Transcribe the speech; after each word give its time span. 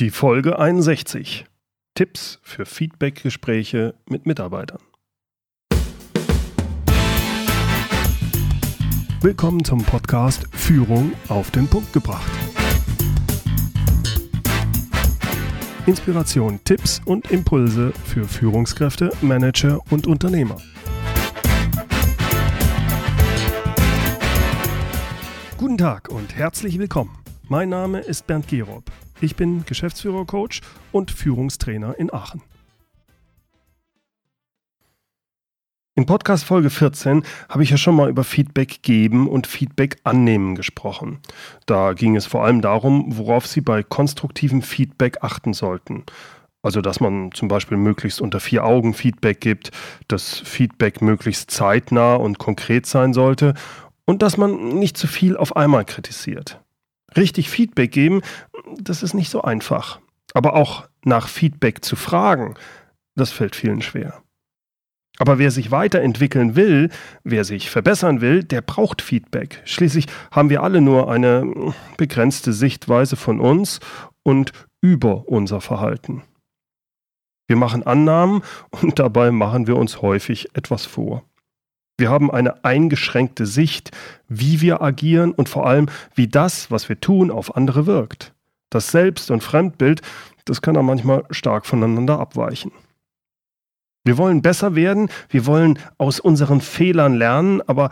Die 0.00 0.08
Folge 0.08 0.58
61. 0.58 1.44
Tipps 1.94 2.38
für 2.42 2.64
Feedbackgespräche 2.64 3.92
mit 4.08 4.24
Mitarbeitern. 4.24 4.80
Willkommen 9.20 9.62
zum 9.62 9.84
Podcast 9.84 10.46
Führung 10.52 11.12
auf 11.28 11.50
den 11.50 11.68
Punkt 11.68 11.92
gebracht. 11.92 12.30
Inspiration, 15.84 16.58
Tipps 16.64 17.02
und 17.04 17.30
Impulse 17.30 17.92
für 18.06 18.24
Führungskräfte, 18.24 19.12
Manager 19.20 19.80
und 19.90 20.06
Unternehmer. 20.06 20.56
Guten 25.58 25.76
Tag 25.76 26.08
und 26.08 26.34
herzlich 26.34 26.78
willkommen. 26.78 27.18
Mein 27.50 27.68
Name 27.68 27.98
ist 27.98 28.26
Bernd 28.26 28.48
Gerob. 28.48 28.90
Ich 29.22 29.36
bin 29.36 29.66
Geschäftsführer-Coach 29.66 30.62
und 30.92 31.10
Führungstrainer 31.10 31.98
in 31.98 32.12
Aachen. 32.12 32.40
In 35.94 36.06
Podcast 36.06 36.44
Folge 36.44 36.70
14 36.70 37.24
habe 37.50 37.62
ich 37.62 37.68
ja 37.68 37.76
schon 37.76 37.94
mal 37.94 38.08
über 38.08 38.24
Feedback 38.24 38.80
geben 38.80 39.28
und 39.28 39.46
Feedback 39.46 39.98
annehmen 40.04 40.54
gesprochen. 40.54 41.18
Da 41.66 41.92
ging 41.92 42.16
es 42.16 42.24
vor 42.24 42.44
allem 42.44 42.62
darum, 42.62 43.18
worauf 43.18 43.46
Sie 43.46 43.60
bei 43.60 43.82
konstruktivem 43.82 44.62
Feedback 44.62 45.18
achten 45.20 45.52
sollten. 45.52 46.04
Also, 46.62 46.80
dass 46.80 47.00
man 47.00 47.30
zum 47.32 47.48
Beispiel 47.48 47.76
möglichst 47.76 48.22
unter 48.22 48.40
vier 48.40 48.64
Augen 48.64 48.94
Feedback 48.94 49.42
gibt, 49.42 49.70
dass 50.08 50.38
Feedback 50.38 51.02
möglichst 51.02 51.50
zeitnah 51.50 52.14
und 52.14 52.38
konkret 52.38 52.86
sein 52.86 53.12
sollte 53.12 53.52
und 54.06 54.22
dass 54.22 54.38
man 54.38 54.78
nicht 54.78 54.96
zu 54.96 55.06
viel 55.06 55.36
auf 55.36 55.56
einmal 55.56 55.84
kritisiert. 55.84 56.58
Richtig 57.16 57.50
Feedback 57.50 57.90
geben, 57.92 58.22
das 58.78 59.02
ist 59.02 59.14
nicht 59.14 59.30
so 59.30 59.42
einfach. 59.42 60.00
Aber 60.34 60.54
auch 60.54 60.88
nach 61.04 61.28
Feedback 61.28 61.84
zu 61.84 61.96
fragen, 61.96 62.54
das 63.16 63.32
fällt 63.32 63.56
vielen 63.56 63.82
schwer. 63.82 64.22
Aber 65.18 65.38
wer 65.38 65.50
sich 65.50 65.70
weiterentwickeln 65.70 66.56
will, 66.56 66.88
wer 67.24 67.44
sich 67.44 67.68
verbessern 67.68 68.22
will, 68.22 68.42
der 68.42 68.62
braucht 68.62 69.02
Feedback. 69.02 69.60
Schließlich 69.66 70.06
haben 70.30 70.48
wir 70.48 70.62
alle 70.62 70.80
nur 70.80 71.10
eine 71.10 71.74
begrenzte 71.98 72.54
Sichtweise 72.54 73.16
von 73.16 73.38
uns 73.38 73.80
und 74.22 74.52
über 74.80 75.28
unser 75.28 75.60
Verhalten. 75.60 76.22
Wir 77.48 77.56
machen 77.56 77.82
Annahmen 77.82 78.42
und 78.70 78.98
dabei 78.98 79.30
machen 79.30 79.66
wir 79.66 79.76
uns 79.76 80.00
häufig 80.00 80.54
etwas 80.54 80.86
vor. 80.86 81.24
Wir 81.98 82.08
haben 82.08 82.30
eine 82.30 82.64
eingeschränkte 82.64 83.44
Sicht, 83.44 83.90
wie 84.26 84.62
wir 84.62 84.80
agieren 84.80 85.32
und 85.32 85.50
vor 85.50 85.66
allem, 85.66 85.86
wie 86.14 86.28
das, 86.28 86.70
was 86.70 86.88
wir 86.88 86.98
tun, 86.98 87.30
auf 87.30 87.56
andere 87.56 87.84
wirkt. 87.84 88.32
Das 88.70 88.90
Selbst- 88.90 89.30
und 89.30 89.42
Fremdbild, 89.42 90.00
das 90.44 90.62
kann 90.62 90.76
auch 90.76 90.82
manchmal 90.82 91.24
stark 91.30 91.66
voneinander 91.66 92.18
abweichen. 92.18 92.72
Wir 94.04 94.16
wollen 94.16 94.40
besser 94.40 94.74
werden, 94.74 95.10
wir 95.28 95.44
wollen 95.44 95.78
aus 95.98 96.20
unseren 96.20 96.60
Fehlern 96.60 97.14
lernen, 97.14 97.60
aber 97.66 97.90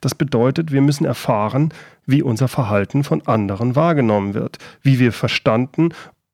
das 0.00 0.14
bedeutet, 0.14 0.70
wir 0.70 0.82
müssen 0.82 1.06
erfahren, 1.06 1.72
wie 2.06 2.22
unser 2.22 2.48
Verhalten 2.48 3.04
von 3.04 3.26
anderen 3.26 3.74
wahrgenommen 3.74 4.34
wird, 4.34 4.58
wie 4.82 4.98
wir 4.98 5.12
verstanden 5.12 5.90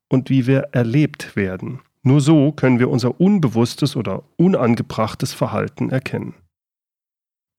und 0.09 0.29
wie 0.29 0.45
wir 0.45 0.69
erlebt 0.71 1.35
werden. 1.35 1.79
Nur 2.03 2.21
so 2.21 2.51
können 2.51 2.79
wir 2.79 2.89
unser 2.89 3.19
unbewusstes 3.19 3.95
oder 3.95 4.23
unangebrachtes 4.35 5.33
Verhalten 5.33 5.89
erkennen. 5.89 6.35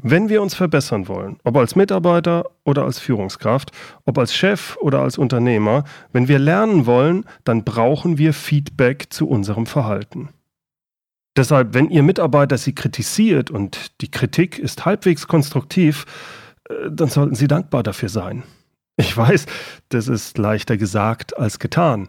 Wenn 0.09 0.29
wir 0.29 0.41
uns 0.41 0.55
verbessern 0.55 1.09
wollen, 1.09 1.41
ob 1.43 1.57
als 1.57 1.75
Mitarbeiter 1.75 2.45
oder 2.63 2.85
als 2.85 3.01
Führungskraft, 3.01 3.73
ob 4.05 4.19
als 4.19 4.33
Chef 4.33 4.77
oder 4.77 5.01
als 5.01 5.19
Unternehmer, 5.19 5.83
wenn 6.13 6.29
wir 6.29 6.39
lernen 6.39 6.87
wollen, 6.87 7.25
dann 7.43 7.65
brauchen 7.65 8.17
wir 8.17 8.33
Feedback 8.33 9.07
zu 9.11 9.27
unserem 9.27 9.67
Verhalten. 9.67 10.29
Deshalb, 11.37 11.75
wenn 11.75 11.91
Ihr 11.91 12.05
Mitarbeiter 12.05 12.57
Sie 12.57 12.73
kritisiert 12.73 13.51
und 13.51 14.01
die 14.01 14.09
Kritik 14.09 14.61
ist 14.61 14.85
halbwegs 14.85 15.27
konstruktiv, 15.27 16.07
äh, 16.69 16.89
dann 16.89 17.09
sollten 17.09 17.35
Sie 17.35 17.49
dankbar 17.49 17.83
dafür 17.83 18.09
sein. 18.09 18.45
Ich 18.97 19.17
weiß, 19.17 19.47
das 19.89 20.07
ist 20.07 20.39
leichter 20.39 20.77
gesagt 20.77 21.37
als 21.37 21.59
getan. 21.59 22.09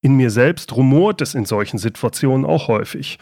In 0.00 0.16
mir 0.16 0.30
selbst 0.30 0.74
rumort 0.74 1.20
es 1.20 1.36
in 1.36 1.44
solchen 1.44 1.78
Situationen 1.78 2.44
auch 2.44 2.66
häufig. 2.66 3.20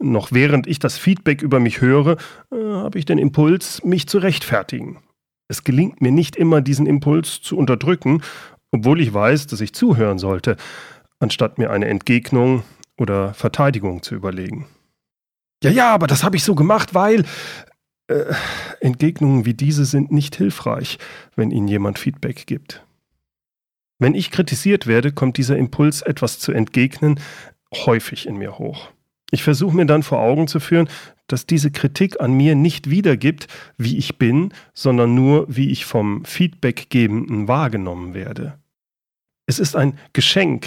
Noch 0.00 0.30
während 0.32 0.66
ich 0.66 0.78
das 0.78 0.96
Feedback 0.96 1.42
über 1.42 1.60
mich 1.60 1.80
höre, 1.80 2.16
äh, 2.52 2.56
habe 2.56 2.98
ich 2.98 3.04
den 3.04 3.18
Impuls, 3.18 3.82
mich 3.84 4.08
zu 4.08 4.18
rechtfertigen. 4.18 4.98
Es 5.48 5.64
gelingt 5.64 6.00
mir 6.00 6.12
nicht 6.12 6.36
immer, 6.36 6.60
diesen 6.60 6.86
Impuls 6.86 7.40
zu 7.40 7.56
unterdrücken, 7.56 8.22
obwohl 8.70 9.00
ich 9.00 9.12
weiß, 9.12 9.46
dass 9.46 9.60
ich 9.60 9.72
zuhören 9.72 10.18
sollte, 10.18 10.56
anstatt 11.18 11.58
mir 11.58 11.70
eine 11.70 11.86
Entgegnung 11.86 12.62
oder 12.98 13.34
Verteidigung 13.34 14.02
zu 14.02 14.14
überlegen. 14.14 14.66
Ja, 15.64 15.70
ja, 15.70 15.94
aber 15.94 16.06
das 16.06 16.22
habe 16.22 16.36
ich 16.36 16.44
so 16.44 16.54
gemacht, 16.54 16.94
weil 16.94 17.24
äh, 18.08 18.34
Entgegnungen 18.80 19.44
wie 19.44 19.54
diese 19.54 19.84
sind 19.84 20.12
nicht 20.12 20.36
hilfreich, 20.36 20.98
wenn 21.34 21.50
Ihnen 21.50 21.66
jemand 21.66 21.98
Feedback 21.98 22.46
gibt. 22.46 22.84
Wenn 23.98 24.14
ich 24.14 24.30
kritisiert 24.30 24.86
werde, 24.86 25.12
kommt 25.12 25.38
dieser 25.38 25.56
Impuls, 25.56 26.02
etwas 26.02 26.38
zu 26.38 26.52
entgegnen, 26.52 27.18
häufig 27.74 28.26
in 28.26 28.36
mir 28.36 28.58
hoch. 28.58 28.90
Ich 29.30 29.42
versuche 29.42 29.76
mir 29.76 29.86
dann 29.86 30.02
vor 30.02 30.20
Augen 30.20 30.48
zu 30.48 30.58
führen, 30.58 30.88
dass 31.26 31.44
diese 31.44 31.70
Kritik 31.70 32.20
an 32.20 32.32
mir 32.32 32.54
nicht 32.54 32.88
wiedergibt, 32.88 33.46
wie 33.76 33.98
ich 33.98 34.16
bin, 34.16 34.52
sondern 34.72 35.14
nur, 35.14 35.44
wie 35.48 35.70
ich 35.70 35.84
vom 35.84 36.24
Feedbackgebenden 36.24 37.46
wahrgenommen 37.46 38.14
werde. 38.14 38.58
Es 39.46 39.58
ist 39.58 39.76
ein 39.76 39.98
Geschenk, 40.14 40.66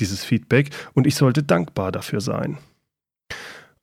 dieses 0.00 0.24
Feedback, 0.24 0.70
und 0.92 1.06
ich 1.06 1.14
sollte 1.14 1.42
dankbar 1.42 1.92
dafür 1.92 2.20
sein. 2.20 2.58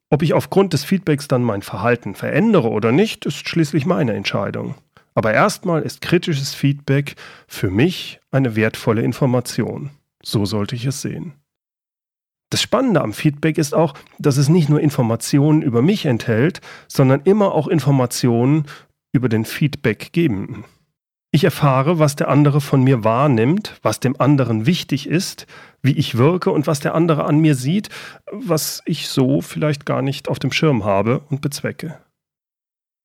Ob 0.10 0.22
ich 0.22 0.34
aufgrund 0.34 0.74
des 0.74 0.84
Feedbacks 0.84 1.28
dann 1.28 1.42
mein 1.42 1.62
Verhalten 1.62 2.16
verändere 2.16 2.70
oder 2.70 2.92
nicht, 2.92 3.26
ist 3.26 3.48
schließlich 3.48 3.86
meine 3.86 4.14
Entscheidung. 4.14 4.76
Aber 5.14 5.34
erstmal 5.34 5.82
ist 5.82 6.02
kritisches 6.02 6.54
Feedback 6.54 7.16
für 7.48 7.72
mich 7.72 8.20
eine 8.30 8.56
wertvolle 8.56 9.02
Information. 9.02 9.90
So 10.22 10.46
sollte 10.46 10.76
ich 10.76 10.86
es 10.86 11.02
sehen. 11.02 11.34
Das 12.52 12.62
Spannende 12.62 13.02
am 13.02 13.14
Feedback 13.14 13.58
ist 13.58 13.74
auch, 13.74 13.94
dass 14.20 14.36
es 14.36 14.50
nicht 14.50 14.68
nur 14.68 14.82
Informationen 14.82 15.62
über 15.62 15.82
mich 15.82 16.06
enthält, 16.06 16.60
sondern 16.88 17.22
immer 17.24 17.54
auch 17.54 17.68
Informationen 17.68 18.66
über 19.14 19.30
den 19.30 19.46
Feedbackgebenden. 19.46 20.66
Ich 21.32 21.46
erfahre, 21.46 21.98
was 21.98 22.18
der 22.18 22.28
andere 22.28 22.60
von 22.60 22.84
mir 22.84 23.06
wahrnimmt, 23.06 23.80
was 23.84 24.02
dem 24.02 24.20
anderen 24.20 24.66
wichtig 24.66 25.08
ist, 25.08 25.48
wie 25.82 25.94
ich 25.94 26.18
wirke 26.18 26.52
und 26.52 26.68
was 26.68 26.82
der 26.82 26.94
andere 26.94 27.24
an 27.24 27.40
mir 27.40 27.56
sieht, 27.56 27.88
was 28.30 28.82
ich 28.86 29.08
so 29.08 29.40
vielleicht 29.40 29.86
gar 29.86 30.02
nicht 30.02 30.28
auf 30.28 30.38
dem 30.38 30.52
Schirm 30.52 30.84
habe 30.84 31.22
und 31.30 31.40
bezwecke. 31.40 32.02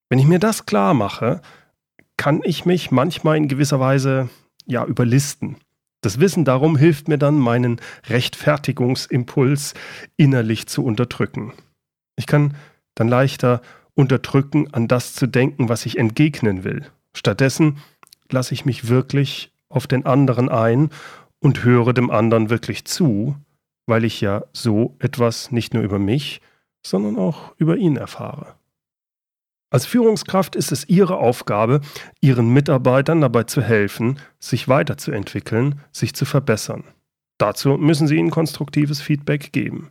Wenn 0.08 0.18
ich 0.18 0.26
mir 0.26 0.40
das 0.40 0.66
klar 0.66 0.92
mache, 0.92 1.40
kann 2.16 2.40
ich 2.42 2.64
mich 2.64 2.90
manchmal 2.90 3.36
in 3.36 3.46
gewisser 3.46 3.78
Weise 3.78 4.28
ja 4.66 4.84
überlisten. 4.84 5.56
Das 6.00 6.20
Wissen 6.20 6.44
darum 6.44 6.76
hilft 6.76 7.08
mir 7.08 7.18
dann, 7.18 7.38
meinen 7.38 7.80
Rechtfertigungsimpuls 8.08 9.74
innerlich 10.16 10.66
zu 10.66 10.84
unterdrücken. 10.84 11.52
Ich 12.16 12.26
kann 12.26 12.54
dann 12.94 13.08
leichter 13.08 13.62
unterdrücken, 13.94 14.72
an 14.72 14.88
das 14.88 15.14
zu 15.14 15.26
denken, 15.26 15.68
was 15.68 15.86
ich 15.86 15.98
entgegnen 15.98 16.64
will. 16.64 16.86
Stattdessen 17.14 17.78
lasse 18.30 18.54
ich 18.54 18.64
mich 18.64 18.88
wirklich 18.88 19.52
auf 19.68 19.86
den 19.86 20.06
anderen 20.06 20.48
ein 20.48 20.90
und 21.40 21.64
höre 21.64 21.92
dem 21.92 22.10
anderen 22.10 22.50
wirklich 22.50 22.84
zu, 22.84 23.36
weil 23.86 24.04
ich 24.04 24.20
ja 24.20 24.44
so 24.52 24.96
etwas 24.98 25.50
nicht 25.50 25.74
nur 25.74 25.82
über 25.82 25.98
mich, 25.98 26.40
sondern 26.84 27.16
auch 27.16 27.54
über 27.56 27.76
ihn 27.76 27.96
erfahre. 27.96 28.54
Als 29.76 29.84
Führungskraft 29.84 30.56
ist 30.56 30.72
es 30.72 30.88
Ihre 30.88 31.18
Aufgabe, 31.18 31.82
Ihren 32.22 32.48
Mitarbeitern 32.48 33.20
dabei 33.20 33.42
zu 33.42 33.60
helfen, 33.60 34.18
sich 34.38 34.68
weiterzuentwickeln, 34.68 35.82
sich 35.92 36.14
zu 36.14 36.24
verbessern. 36.24 36.84
Dazu 37.36 37.76
müssen 37.76 38.08
Sie 38.08 38.16
ihnen 38.16 38.30
konstruktives 38.30 39.02
Feedback 39.02 39.52
geben. 39.52 39.90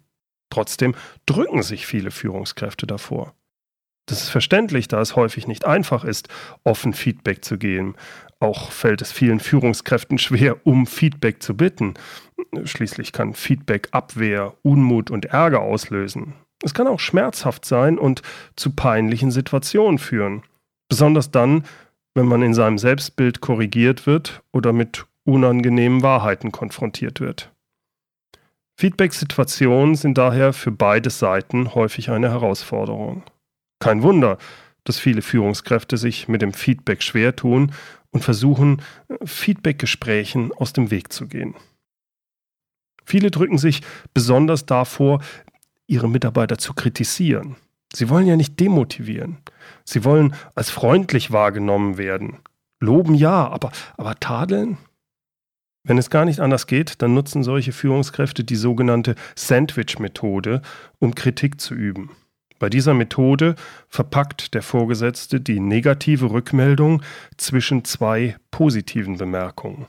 Trotzdem 0.50 0.96
drücken 1.28 1.62
sich 1.62 1.86
viele 1.86 2.10
Führungskräfte 2.10 2.88
davor. 2.88 3.36
Das 4.08 4.24
ist 4.24 4.30
verständlich, 4.30 4.88
da 4.88 5.02
es 5.02 5.16
häufig 5.16 5.46
nicht 5.46 5.66
einfach 5.66 6.04
ist, 6.04 6.30
offen 6.64 6.94
Feedback 6.94 7.46
zu 7.46 7.60
geben. 7.60 7.94
Auch 8.40 8.72
fällt 8.72 9.04
es 9.04 9.12
vielen 9.12 9.40
Führungskräften 9.40 10.18
schwer, 10.18 10.66
um 10.66 10.88
Feedback 10.88 11.44
zu 11.44 11.56
bitten. 11.56 11.94
Schließlich 12.64 13.12
kann 13.12 13.36
Feedback 13.36 13.90
Abwehr, 13.92 14.56
Unmut 14.64 15.12
und 15.12 15.26
Ärger 15.26 15.62
auslösen. 15.62 16.34
Es 16.64 16.74
kann 16.74 16.88
auch 16.88 17.00
schmerzhaft 17.00 17.66
sein 17.66 17.98
und 17.98 18.22
zu 18.56 18.72
peinlichen 18.72 19.32
Situationen 19.32 20.00
führen. 20.00 20.44
Besonders 20.90 21.32
dann, 21.32 21.66
wenn 22.14 22.28
man 22.28 22.42
in 22.42 22.54
seinem 22.54 22.78
Selbstbild 22.78 23.42
korrigiert 23.42 24.08
wird 24.08 24.42
oder 24.52 24.72
mit 24.74 25.06
unangenehmen 25.26 26.02
Wahrheiten 26.02 26.52
konfrontiert 26.52 27.20
wird. 27.20 27.52
Feedback-Situationen 28.78 29.96
sind 29.96 30.18
daher 30.18 30.54
für 30.54 30.72
beide 30.72 31.10
Seiten 31.10 31.76
häufig 31.76 32.10
eine 32.10 32.30
Herausforderung. 32.30 33.24
Kein 33.80 34.04
Wunder, 34.04 34.38
dass 34.84 35.00
viele 35.00 35.22
Führungskräfte 35.22 35.98
sich 35.98 36.28
mit 36.28 36.42
dem 36.42 36.54
Feedback 36.54 37.02
schwer 37.02 37.36
tun 37.36 37.74
und 38.12 38.24
versuchen, 38.24 38.82
Feedback-Gesprächen 39.24 40.52
aus 40.54 40.74
dem 40.74 40.92
Weg 40.92 41.12
zu 41.12 41.28
gehen. 41.28 41.56
Viele 43.06 43.30
drücken 43.30 43.58
sich 43.58 43.82
besonders 44.14 44.66
davor, 44.66 45.22
ihre 45.88 46.10
Mitarbeiter 46.10 46.58
zu 46.58 46.74
kritisieren. 46.74 47.56
Sie 47.94 48.10
wollen 48.10 48.28
ja 48.28 48.36
nicht 48.36 48.60
demotivieren. 48.60 49.38
Sie 49.84 50.04
wollen 50.04 50.36
als 50.54 50.70
freundlich 50.70 51.32
wahrgenommen 51.32 51.98
werden. 51.98 52.40
Loben 52.80 53.16
ja, 53.16 53.48
aber, 53.48 53.72
aber 53.98 54.20
tadeln? 54.20 54.78
Wenn 55.84 55.98
es 55.98 56.10
gar 56.10 56.26
nicht 56.26 56.40
anders 56.40 56.68
geht, 56.68 57.02
dann 57.02 57.14
nutzen 57.14 57.44
solche 57.44 57.72
Führungskräfte 57.72 58.44
die 58.44 58.56
sogenannte 58.56 59.16
Sandwich-Methode, 59.36 60.62
um 61.00 61.14
Kritik 61.14 61.62
zu 61.62 61.76
üben. 61.76 62.10
Bei 62.58 62.70
dieser 62.70 62.94
Methode 62.94 63.56
verpackt 63.90 64.54
der 64.54 64.64
Vorgesetzte 64.64 65.40
die 65.40 65.60
negative 65.60 66.32
Rückmeldung 66.32 67.04
zwischen 67.38 67.84
zwei 67.86 68.38
positiven 68.50 69.18
Bemerkungen. 69.18 69.86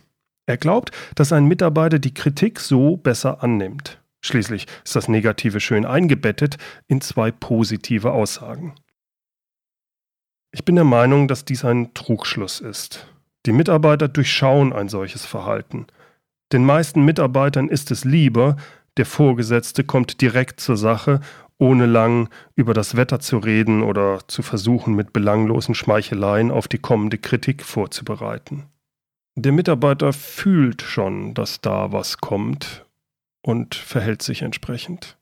Er 0.46 0.58
glaubt, 0.58 0.90
dass 1.14 1.32
ein 1.32 1.46
Mitarbeiter 1.46 1.98
die 1.98 2.14
Kritik 2.14 2.60
so 2.60 2.96
besser 2.96 3.42
annimmt. 3.42 4.00
Schließlich 4.24 4.66
ist 4.84 4.96
das 4.96 5.08
Negative 5.08 5.60
schön 5.60 5.84
eingebettet 5.84 6.58
in 6.88 7.00
zwei 7.00 7.30
positive 7.30 8.12
Aussagen. 8.12 8.74
Ich 10.52 10.64
bin 10.64 10.74
der 10.74 10.84
Meinung, 10.84 11.28
dass 11.28 11.44
dies 11.44 11.64
ein 11.64 11.92
Trugschluss 11.94 12.60
ist. 12.60 13.06
Die 13.44 13.52
Mitarbeiter 13.52 14.08
durchschauen 14.08 14.72
ein 14.72 14.88
solches 14.88 15.24
Verhalten. 15.24 15.86
Den 16.52 16.64
meisten 16.64 17.04
Mitarbeitern 17.04 17.68
ist 17.68 17.90
es 17.90 18.04
lieber, 18.04 18.56
der 18.96 19.06
Vorgesetzte 19.06 19.84
kommt 19.84 20.20
direkt 20.20 20.60
zur 20.60 20.76
Sache, 20.76 21.20
ohne 21.58 21.86
lang 21.86 22.28
über 22.54 22.74
das 22.74 22.96
Wetter 22.96 23.20
zu 23.20 23.38
reden 23.38 23.82
oder 23.82 24.20
zu 24.28 24.42
versuchen, 24.42 24.94
mit 24.94 25.12
belanglosen 25.12 25.74
Schmeicheleien 25.74 26.50
auf 26.50 26.68
die 26.68 26.78
kommende 26.78 27.18
Kritik 27.18 27.62
vorzubereiten. 27.62 28.64
Der 29.34 29.52
Mitarbeiter 29.52 30.12
fühlt 30.12 30.82
schon, 30.82 31.34
dass 31.34 31.60
da 31.60 31.92
was 31.92 32.18
kommt 32.18 32.85
und 33.46 33.76
verhält 33.76 34.22
sich 34.22 34.42
entsprechend. 34.42 35.16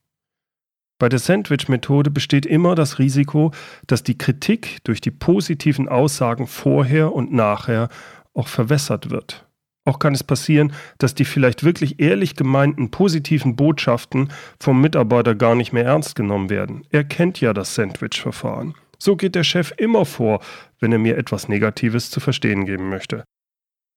Bei 0.99 1.11
der 1.11 1.19
Sandwich-Methode 1.19 2.11
besteht 2.11 2.47
immer 2.47 2.75
das 2.75 2.99
Risiko, 2.99 3.51
dass 3.87 4.03
die 4.03 4.17
Kritik 4.17 4.79
durch 4.85 5.03
die 5.03 5.11
positiven 5.11 5.89
Aussagen 5.89 6.47
vorher 6.47 7.13
und 7.13 7.35
nachher 7.35 7.91
auch 8.33 8.49
verwässert 8.49 9.11
wird. 9.11 9.47
Auch 9.85 9.99
kann 9.99 10.15
es 10.15 10.25
passieren, 10.25 10.73
dass 10.97 11.15
die 11.15 11.27
vielleicht 11.27 11.65
wirklich 11.65 12.01
ehrlich 12.01 12.35
gemeinten 12.35 12.91
positiven 12.91 13.57
Botschaften 13.57 14.33
vom 14.59 14.81
Mitarbeiter 14.81 15.35
gar 15.35 15.55
nicht 15.55 15.75
mehr 15.75 15.85
ernst 15.85 16.15
genommen 16.15 16.49
werden. 16.49 16.87
Er 16.89 17.05
kennt 17.05 17.43
ja 17.43 17.53
das 17.53 17.75
Sandwich-Verfahren. 17.75 18.73
So 18.99 19.17
geht 19.17 19.35
der 19.35 19.45
Chef 19.45 19.75
immer 19.77 20.07
vor, 20.07 20.41
wenn 20.81 20.93
er 20.93 20.99
mir 20.99 21.19
etwas 21.19 21.49
Negatives 21.49 22.09
zu 22.09 22.21
verstehen 22.21 22.65
geben 22.65 22.89
möchte. 22.89 23.25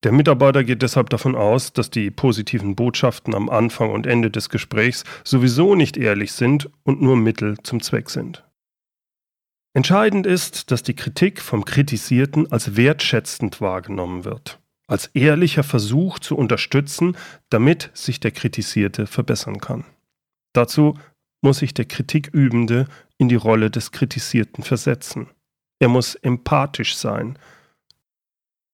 Der 0.08 0.14
Mitarbeiter 0.14 0.64
geht 0.64 0.84
deshalb 0.84 1.10
davon 1.10 1.36
aus, 1.36 1.74
dass 1.74 1.90
die 1.90 2.12
positiven 2.12 2.78
Botschaften 2.78 3.36
am 3.36 3.50
Anfang 3.50 3.92
und 3.92 4.08
Ende 4.08 4.32
des 4.32 4.48
Gesprächs 4.48 5.04
sowieso 5.26 5.76
nicht 5.76 5.98
ehrlich 5.98 6.32
sind 6.32 6.70
und 6.84 7.02
nur 7.02 7.18
Mittel 7.18 7.58
zum 7.64 7.82
Zweck 7.82 8.10
sind. 8.10 8.46
Entscheidend 9.74 10.26
ist, 10.26 10.72
dass 10.72 10.82
die 10.82 10.96
Kritik 10.96 11.42
vom 11.42 11.66
Kritisierten 11.66 12.50
als 12.50 12.78
wertschätzend 12.78 13.60
wahrgenommen 13.60 14.24
wird, 14.24 14.62
als 14.88 15.08
ehrlicher 15.08 15.64
Versuch 15.64 16.20
zu 16.20 16.38
unterstützen, 16.38 17.18
damit 17.50 17.92
sich 17.94 18.22
der 18.22 18.32
Kritisierte 18.32 19.08
verbessern 19.08 19.60
kann. 19.60 19.84
Dazu 20.54 20.98
muss 21.42 21.58
sich 21.58 21.74
der 21.74 21.84
Kritikübende 21.84 22.88
in 23.18 23.28
die 23.28 23.36
Rolle 23.36 23.70
des 23.70 23.92
Kritisierten 23.92 24.64
versetzen. 24.64 25.28
Er 25.80 25.90
muss 25.90 26.16
empathisch 26.16 26.96
sein, 26.96 27.38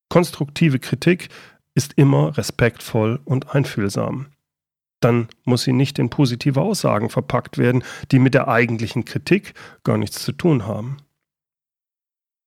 Konstruktive 0.10 0.80
Kritik 0.80 1.30
ist 1.76 1.94
immer 1.94 2.38
respektvoll 2.38 3.20
und 3.26 3.56
einfühlsam. 3.56 4.28
Dann 5.00 5.28
muss 5.44 5.64
sie 5.64 5.74
nicht 5.74 6.00
in 6.00 6.10
positive 6.10 6.62
Aussagen 6.62 7.10
verpackt 7.10 7.58
werden, 7.58 7.84
die 8.12 8.20
mit 8.20 8.34
der 8.34 8.48
eigentlichen 8.48 9.06
Kritik 9.06 9.54
gar 9.84 9.98
nichts 9.98 10.24
zu 10.24 10.32
tun 10.32 10.66
haben. 10.66 10.98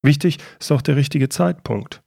Wichtig 0.02 0.38
ist 0.60 0.72
auch 0.72 0.82
der 0.82 0.96
richtige 0.96 1.28
Zeitpunkt. 1.28 2.02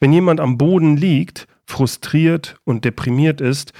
Wenn 0.00 0.12
jemand 0.12 0.40
am 0.40 0.58
Boden 0.58 0.96
liegt, 0.96 1.46
frustriert 1.64 2.56
und 2.64 2.84
deprimiert 2.84 3.40
ist, 3.40 3.72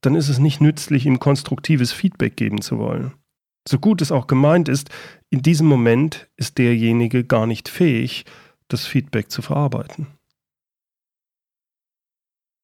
dann 0.00 0.14
ist 0.14 0.28
es 0.28 0.38
nicht 0.38 0.60
nützlich, 0.60 1.06
ihm 1.06 1.20
konstruktives 1.20 1.92
Feedback 1.92 2.36
geben 2.36 2.60
zu 2.60 2.78
wollen. 2.78 3.14
So 3.68 3.78
gut 3.78 4.02
es 4.02 4.12
auch 4.12 4.26
gemeint 4.26 4.68
ist, 4.68 4.90
in 5.30 5.42
diesem 5.42 5.66
Moment 5.66 6.28
ist 6.36 6.58
derjenige 6.58 7.24
gar 7.24 7.46
nicht 7.46 7.68
fähig, 7.68 8.24
das 8.72 8.86
Feedback 8.86 9.30
zu 9.30 9.42
verarbeiten. 9.42 10.06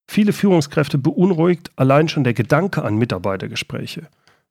Viele 0.08 0.32
Führungskräfte 0.32 0.98
beunruhigt 0.98 1.70
allein 1.76 2.08
schon 2.08 2.24
der 2.24 2.34
Gedanke 2.34 2.82
an 2.82 2.96
Mitarbeitergespräche. 2.96 4.08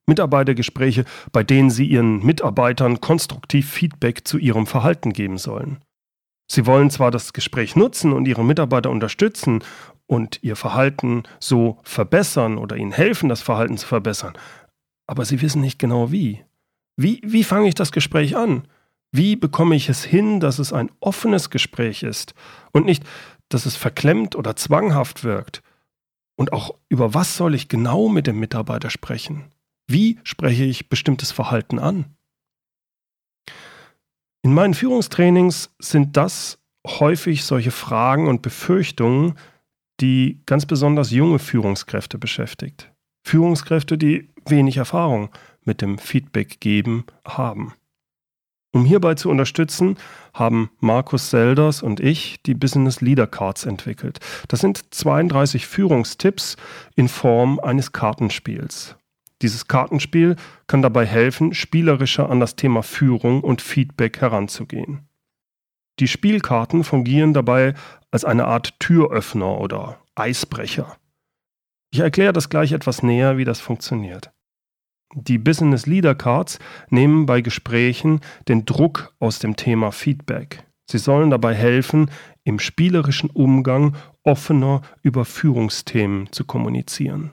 Mitarbeitergespräche, 0.07 1.06
bei 1.31 1.44
denen 1.44 1.72
sie 1.72 1.88
ihren 1.88 2.24
Mitarbeitern 2.24 3.02
konstruktiv 3.02 3.69
Feedback 3.69 4.28
zu 4.28 4.38
ihrem 4.38 4.68
Verhalten 4.68 5.13
geben 5.13 5.38
sollen. 5.38 5.80
Sie 6.48 6.68
wollen 6.68 6.92
zwar 6.92 7.10
das 7.10 7.34
Gespräch 7.34 7.75
nutzen 7.75 8.13
und 8.13 8.28
ihre 8.28 8.46
Mitarbeiter 8.46 8.92
unterstützen 8.92 9.63
und 10.06 10.40
ihr 10.44 10.56
Verhalten 10.56 11.24
so 11.40 11.80
verbessern 11.81 12.58
oder 12.58 12.75
ihnen 12.75 12.92
helfen, 12.92 13.30
das 13.30 13.42
Verhalten 13.42 13.78
zu 13.78 13.88
verbessern, 13.88 14.38
aber 15.08 15.25
sie 15.25 15.42
wissen 15.42 15.62
nicht 15.62 15.80
genau 15.80 16.12
wie. 16.12 16.44
Wie, 16.98 17.19
wie 17.24 17.44
fange 17.44 17.68
ich 17.68 17.75
das 17.75 17.92
Gespräch 17.92 18.36
an? 18.38 18.68
Wie 19.12 19.36
bekomme 19.36 19.75
ich 19.75 19.90
es 19.90 20.04
hin, 20.04 20.40
dass 20.40 20.60
es 20.60 20.74
ein 20.74 20.92
offenes 21.00 21.50
Gespräch 21.50 22.04
ist 22.04 22.34
und 22.72 22.86
nicht, 22.86 23.04
dass 23.50 23.66
es 23.66 23.75
verklemmt 23.75 24.36
oder 24.36 24.56
zwanghaft 24.56 25.24
wirkt? 25.24 25.62
Und 26.36 26.52
auch 26.52 26.75
über 26.90 27.13
was 27.13 27.38
soll 27.38 27.56
ich 27.56 27.69
genau 27.69 28.10
mit 28.10 28.28
dem 28.28 28.40
Mitarbeiter 28.40 28.90
sprechen? 28.90 29.52
Wie 29.88 30.19
spreche 30.24 30.63
ich 30.63 30.90
bestimmtes 30.90 31.31
Verhalten 31.31 31.80
an? 31.80 32.16
In 34.44 34.54
meinen 34.54 34.74
Führungstrainings 34.74 35.72
sind 35.80 36.18
das 36.18 36.60
häufig 36.86 37.46
solche 37.46 37.72
Fragen 37.72 38.28
und 38.28 38.42
Befürchtungen, 38.42 39.36
die 40.01 40.42
ganz 40.46 40.66
besonders 40.66 41.12
junge 41.12 41.40
Führungskräfte 41.40 42.18
beschäftigt. 42.18 42.92
Führungskräfte, 43.24 43.98
die 43.98 44.30
wenig 44.46 44.78
Erfahrung 44.78 45.30
mit 45.63 45.81
dem 45.81 45.98
Feedback 45.98 46.60
geben 46.60 47.06
haben. 47.25 47.74
Um 48.75 48.83
hierbei 48.83 49.16
zu 49.16 49.30
unterstützen, 49.30 49.95
haben 50.33 50.69
Markus 50.81 51.30
Selders 51.30 51.81
und 51.81 52.01
ich 52.01 52.42
die 52.45 52.54
Business 52.54 53.00
Leader 53.00 53.25
Cards 53.25 53.66
entwickelt. 53.66 54.19
Das 54.50 54.60
sind 54.60 54.94
32 54.94 55.66
Führungstipps 55.66 56.57
in 56.94 57.07
Form 57.07 57.57
eines 57.62 57.94
Kartenspiels. 57.94 58.98
Dieses 59.41 59.70
Kartenspiel 59.70 60.36
kann 60.67 60.82
dabei 60.82 61.05
helfen, 61.05 61.53
spielerischer 61.53 62.29
an 62.29 62.41
das 62.41 62.58
Thema 62.58 62.84
Führung 62.84 63.46
und 63.46 63.62
Feedback 63.62 64.20
heranzugehen. 64.20 65.08
Die 66.00 66.10
Spielkarten 66.10 66.84
fungieren 66.84 67.34
dabei 67.34 67.75
als 68.12 68.25
eine 68.25 68.44
Art 68.44 68.77
Türöffner 68.82 69.58
oder 69.58 70.00
Eisbrecher. 70.15 70.98
Ich 71.91 72.00
erkläre 72.01 72.34
das 72.34 72.50
gleich 72.50 72.74
etwas 72.74 73.03
näher, 73.03 73.38
wie 73.38 73.46
das 73.46 73.62
funktioniert. 73.62 74.35
Die 75.14 75.38
Business 75.38 75.86
Leader 75.86 76.16
Cards 76.16 76.60
nehmen 76.90 77.26
bei 77.26 77.42
Gesprächen 77.42 78.22
den 78.48 78.66
Druck 78.66 79.14
aus 79.20 79.40
dem 79.40 79.56
Thema 79.56 79.92
Feedback. 79.92 80.66
Sie 80.90 80.98
sollen 80.98 81.30
dabei 81.30 81.54
helfen, 81.54 82.12
im 82.44 82.60
spielerischen 82.60 83.30
Umgang 83.30 83.96
offener 84.24 84.82
über 85.02 85.26
Führungsthemen 85.26 86.32
zu 86.32 86.46
kommunizieren. 86.46 87.32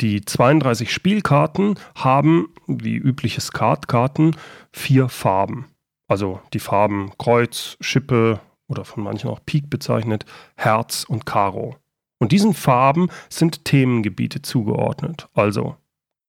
Die 0.00 0.24
32 0.24 0.92
Spielkarten 0.92 1.74
haben, 1.96 2.48
wie 2.66 2.96
übliche 2.96 3.40
Skatkarten, 3.40 4.36
vier 4.72 5.08
Farben. 5.08 5.66
Also 6.06 6.40
die 6.52 6.60
Farben 6.60 7.12
Kreuz, 7.18 7.76
Schippe 7.80 8.40
oder 8.68 8.84
von 8.84 9.02
manchen 9.02 9.28
auch 9.28 9.40
Pik 9.44 9.68
bezeichnet, 9.68 10.24
Herz 10.56 11.04
und 11.04 11.26
Karo. 11.26 11.76
Und 12.18 12.32
diesen 12.32 12.54
Farben 12.54 13.08
sind 13.28 13.64
Themengebiete 13.64 14.42
zugeordnet. 14.42 15.28
Also 15.34 15.76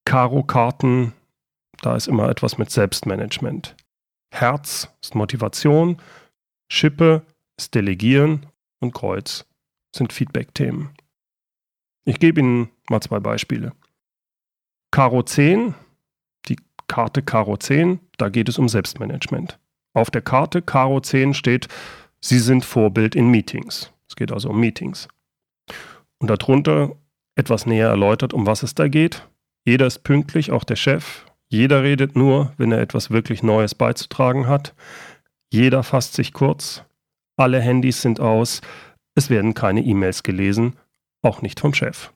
Karo-Karten, 0.06 1.14
da 1.82 1.96
ist 1.96 2.08
immer 2.08 2.30
etwas 2.30 2.58
mit 2.58 2.72
Selbstmanagement. 2.72 3.76
Herz 4.32 4.90
ist 5.02 5.16
Motivation, 5.16 5.98
Schippe 6.72 7.24
ist 7.58 7.76
Delegieren 7.76 8.46
und 8.80 8.94
Kreuz 8.94 9.46
sind 9.96 10.14
Feedback-Themen. 10.14 10.90
Ich 12.06 12.20
gebe 12.20 12.40
Ihnen 12.40 12.70
mal 12.90 13.02
zwei 13.02 13.20
Beispiele. 13.20 13.74
Karo 14.92 15.24
10, 15.24 15.76
die 16.48 16.58
Karte 16.88 17.22
Karo 17.22 17.58
10, 17.58 18.00
da 18.18 18.30
geht 18.30 18.50
es 18.50 18.58
um 18.58 18.70
Selbstmanagement. 18.70 19.60
Auf 19.94 20.10
der 20.10 20.22
Karte 20.22 20.62
Karo 20.62 21.00
10 21.00 21.34
steht, 21.34 21.68
Sie 22.22 22.40
sind 22.40 22.66
Vorbild 22.66 23.16
in 23.16 23.30
Meetings. 23.30 23.92
Es 24.08 24.16
geht 24.16 24.32
also 24.32 24.50
um 24.50 24.60
Meetings. 24.60 25.08
Und 26.20 26.30
darunter 26.30 26.96
etwas 27.36 27.66
näher 27.66 27.88
erläutert, 27.88 28.34
um 28.34 28.46
was 28.46 28.64
es 28.64 28.76
da 28.76 28.88
geht. 28.88 29.28
Jeder 29.66 29.88
ist 29.88 30.04
pünktlich, 30.04 30.52
auch 30.52 30.64
der 30.64 30.76
Chef. 30.76 31.26
Jeder 31.50 31.84
redet 31.84 32.16
nur, 32.16 32.54
wenn 32.58 32.72
er 32.72 32.82
etwas 32.82 33.10
wirklich 33.10 33.44
Neues 33.44 33.76
beizutragen 33.76 34.48
hat. 34.48 34.76
Jeder 35.52 35.84
fasst 35.84 36.14
sich 36.14 36.34
kurz. 36.34 36.84
Alle 37.38 37.60
Handys 37.60 38.02
sind 38.02 38.20
aus. 38.20 38.62
Es 39.16 39.30
werden 39.30 39.54
keine 39.54 39.82
E-Mails 39.82 40.24
gelesen, 40.24 40.78
auch 41.22 41.42
nicht 41.42 41.60
vom 41.60 41.74
Chef. 41.74 42.12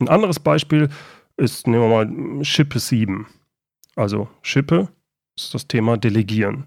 Ein 0.00 0.08
anderes 0.08 0.40
Beispiel 0.40 0.88
ist, 1.36 1.66
nehmen 1.66 1.82
wir 1.82 2.04
mal 2.04 2.44
Schippe 2.44 2.78
7. 2.78 3.26
Also 3.94 4.28
Schippe 4.42 4.88
ist 5.36 5.54
das 5.54 5.68
Thema 5.68 5.96
Delegieren. 5.96 6.64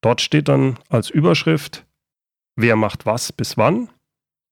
Dort 0.00 0.20
steht 0.20 0.48
dann 0.48 0.78
als 0.88 1.10
Überschrift, 1.10 1.84
wer 2.56 2.76
macht 2.76 3.06
was 3.06 3.32
bis 3.32 3.56
wann 3.56 3.88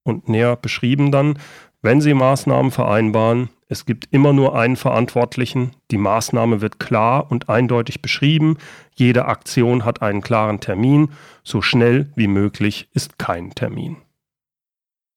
und 0.04 0.28
näher 0.28 0.56
beschrieben 0.56 1.12
dann, 1.12 1.38
wenn 1.82 2.00
Sie 2.00 2.14
Maßnahmen 2.14 2.72
vereinbaren, 2.72 3.50
es 3.68 3.84
gibt 3.84 4.06
immer 4.12 4.32
nur 4.32 4.56
einen 4.56 4.76
Verantwortlichen, 4.76 5.72
die 5.90 5.98
Maßnahme 5.98 6.60
wird 6.60 6.78
klar 6.78 7.30
und 7.30 7.48
eindeutig 7.48 8.00
beschrieben, 8.00 8.58
jede 8.94 9.24
Aktion 9.24 9.84
hat 9.84 10.02
einen 10.02 10.20
klaren 10.20 10.60
Termin, 10.60 11.10
so 11.42 11.62
schnell 11.62 12.10
wie 12.14 12.28
möglich 12.28 12.88
ist 12.92 13.18
kein 13.18 13.50
Termin. 13.50 13.96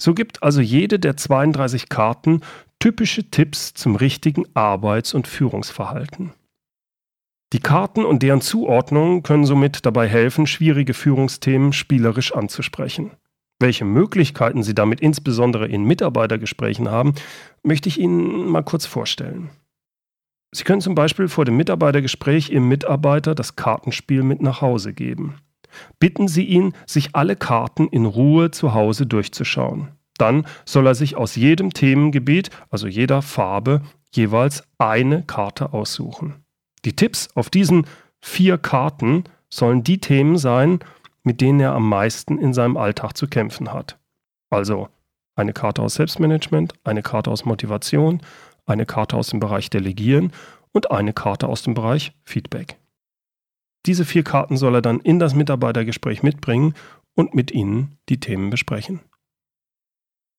So 0.01 0.13
gibt 0.13 0.41
also 0.41 0.61
jede 0.61 0.97
der 0.97 1.15
32 1.17 1.89
Karten 1.89 2.41
typische 2.79 3.29
Tipps 3.29 3.73
zum 3.73 3.95
richtigen 3.95 4.45
Arbeits- 4.55 5.13
und 5.13 5.27
Führungsverhalten. 5.27 6.33
Die 7.51 7.59
Karten 7.59 8.05
und 8.05 8.23
deren 8.23 8.41
Zuordnung 8.41 9.23
können 9.23 9.45
somit 9.45 9.85
dabei 9.85 10.07
helfen, 10.07 10.47
schwierige 10.47 10.93
Führungsthemen 10.93 11.73
spielerisch 11.73 12.33
anzusprechen. 12.33 13.11
Welche 13.59 13.85
Möglichkeiten 13.85 14.63
Sie 14.63 14.73
damit 14.73 15.01
insbesondere 15.01 15.67
in 15.67 15.83
Mitarbeitergesprächen 15.83 16.89
haben, 16.89 17.13
möchte 17.61 17.89
ich 17.89 17.99
Ihnen 17.99 18.47
mal 18.47 18.63
kurz 18.63 18.85
vorstellen. 18.85 19.49
Sie 20.51 20.63
können 20.63 20.81
zum 20.81 20.95
Beispiel 20.95 21.27
vor 21.27 21.45
dem 21.45 21.57
Mitarbeitergespräch 21.57 22.49
Ihrem 22.49 22.67
Mitarbeiter 22.69 23.35
das 23.35 23.55
Kartenspiel 23.55 24.23
mit 24.23 24.41
nach 24.41 24.61
Hause 24.61 24.93
geben. 24.93 25.35
Bitten 25.99 26.27
Sie 26.27 26.45
ihn, 26.45 26.73
sich 26.87 27.15
alle 27.15 27.35
Karten 27.35 27.87
in 27.87 28.05
Ruhe 28.05 28.49
zu 28.49 28.73
Hause 28.73 29.05
durchzuschauen. 29.05 29.89
Dann 30.17 30.45
soll 30.65 30.87
er 30.87 30.95
sich 30.95 31.15
aus 31.15 31.35
jedem 31.35 31.71
Themengebiet, 31.71 32.49
also 32.69 32.87
jeder 32.87 33.21
Farbe, 33.21 33.81
jeweils 34.11 34.63
eine 34.77 35.23
Karte 35.23 35.73
aussuchen. 35.73 36.43
Die 36.85 36.95
Tipps 36.95 37.29
auf 37.35 37.49
diesen 37.49 37.85
vier 38.19 38.57
Karten 38.57 39.25
sollen 39.49 39.83
die 39.83 39.99
Themen 39.99 40.37
sein, 40.37 40.79
mit 41.23 41.41
denen 41.41 41.59
er 41.59 41.73
am 41.73 41.87
meisten 41.87 42.37
in 42.37 42.53
seinem 42.53 42.77
Alltag 42.77 43.13
zu 43.17 43.27
kämpfen 43.27 43.73
hat. 43.73 43.97
Also 44.49 44.89
eine 45.35 45.53
Karte 45.53 45.81
aus 45.81 45.95
Selbstmanagement, 45.95 46.73
eine 46.83 47.01
Karte 47.01 47.31
aus 47.31 47.45
Motivation, 47.45 48.21
eine 48.65 48.85
Karte 48.85 49.15
aus 49.15 49.29
dem 49.29 49.39
Bereich 49.39 49.69
Delegieren 49.69 50.31
und 50.71 50.91
eine 50.91 51.13
Karte 51.13 51.47
aus 51.47 51.63
dem 51.63 51.73
Bereich 51.73 52.13
Feedback. 52.23 52.77
Diese 53.85 54.05
vier 54.05 54.23
Karten 54.23 54.57
soll 54.57 54.75
er 54.75 54.81
dann 54.81 54.99
in 54.99 55.19
das 55.19 55.35
Mitarbeitergespräch 55.35 56.23
mitbringen 56.23 56.73
und 57.15 57.33
mit 57.33 57.51
Ihnen 57.51 57.97
die 58.09 58.19
Themen 58.19 58.49
besprechen. 58.49 58.99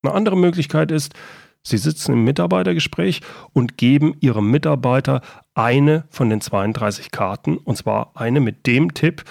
Eine 0.02 0.14
andere 0.14 0.36
Möglichkeit 0.36 0.90
ist, 0.90 1.14
Sie 1.62 1.76
sitzen 1.76 2.12
im 2.12 2.24
Mitarbeitergespräch 2.24 3.20
und 3.52 3.76
geben 3.76 4.14
Ihrem 4.20 4.50
Mitarbeiter 4.50 5.20
eine 5.54 6.04
von 6.10 6.30
den 6.30 6.40
32 6.40 7.10
Karten, 7.10 7.58
und 7.58 7.76
zwar 7.76 8.16
eine 8.16 8.40
mit 8.40 8.66
dem 8.66 8.94
Tipp, 8.94 9.24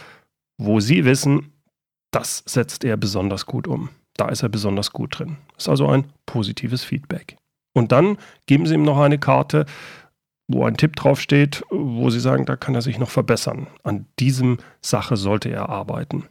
wo 0.60 0.80
Sie 0.80 1.06
wissen, 1.06 1.54
das 2.12 2.44
setzt 2.46 2.84
er 2.84 2.98
besonders 2.98 3.46
gut 3.46 3.68
um. 3.68 3.90
Da 4.16 4.28
ist 4.28 4.44
er 4.44 4.50
besonders 4.50 4.92
gut 4.92 5.18
drin. 5.18 5.38
Das 5.54 5.64
ist 5.64 5.70
also 5.70 5.88
ein 5.88 6.12
positives 6.26 6.84
Feedback. 6.84 7.38
Und 7.74 7.92
dann 7.92 8.18
geben 8.46 8.66
Sie 8.66 8.74
ihm 8.74 8.84
noch 8.84 9.00
eine 9.00 9.18
Karte, 9.18 9.66
wo 10.48 10.66
ein 10.66 10.76
Tipp 10.76 10.96
draufsteht, 10.96 11.64
wo 11.70 12.10
Sie 12.10 12.20
sagen, 12.20 12.46
da 12.46 12.58
kann 12.58 12.76
er 12.76 12.82
sich 12.82 13.00
noch 13.00 13.10
verbessern. 13.10 13.68
An 13.84 14.08
diesem 14.20 14.58
Sache 14.82 15.16
sollte 15.16 15.50
er 15.50 15.70
arbeiten. 15.70 16.26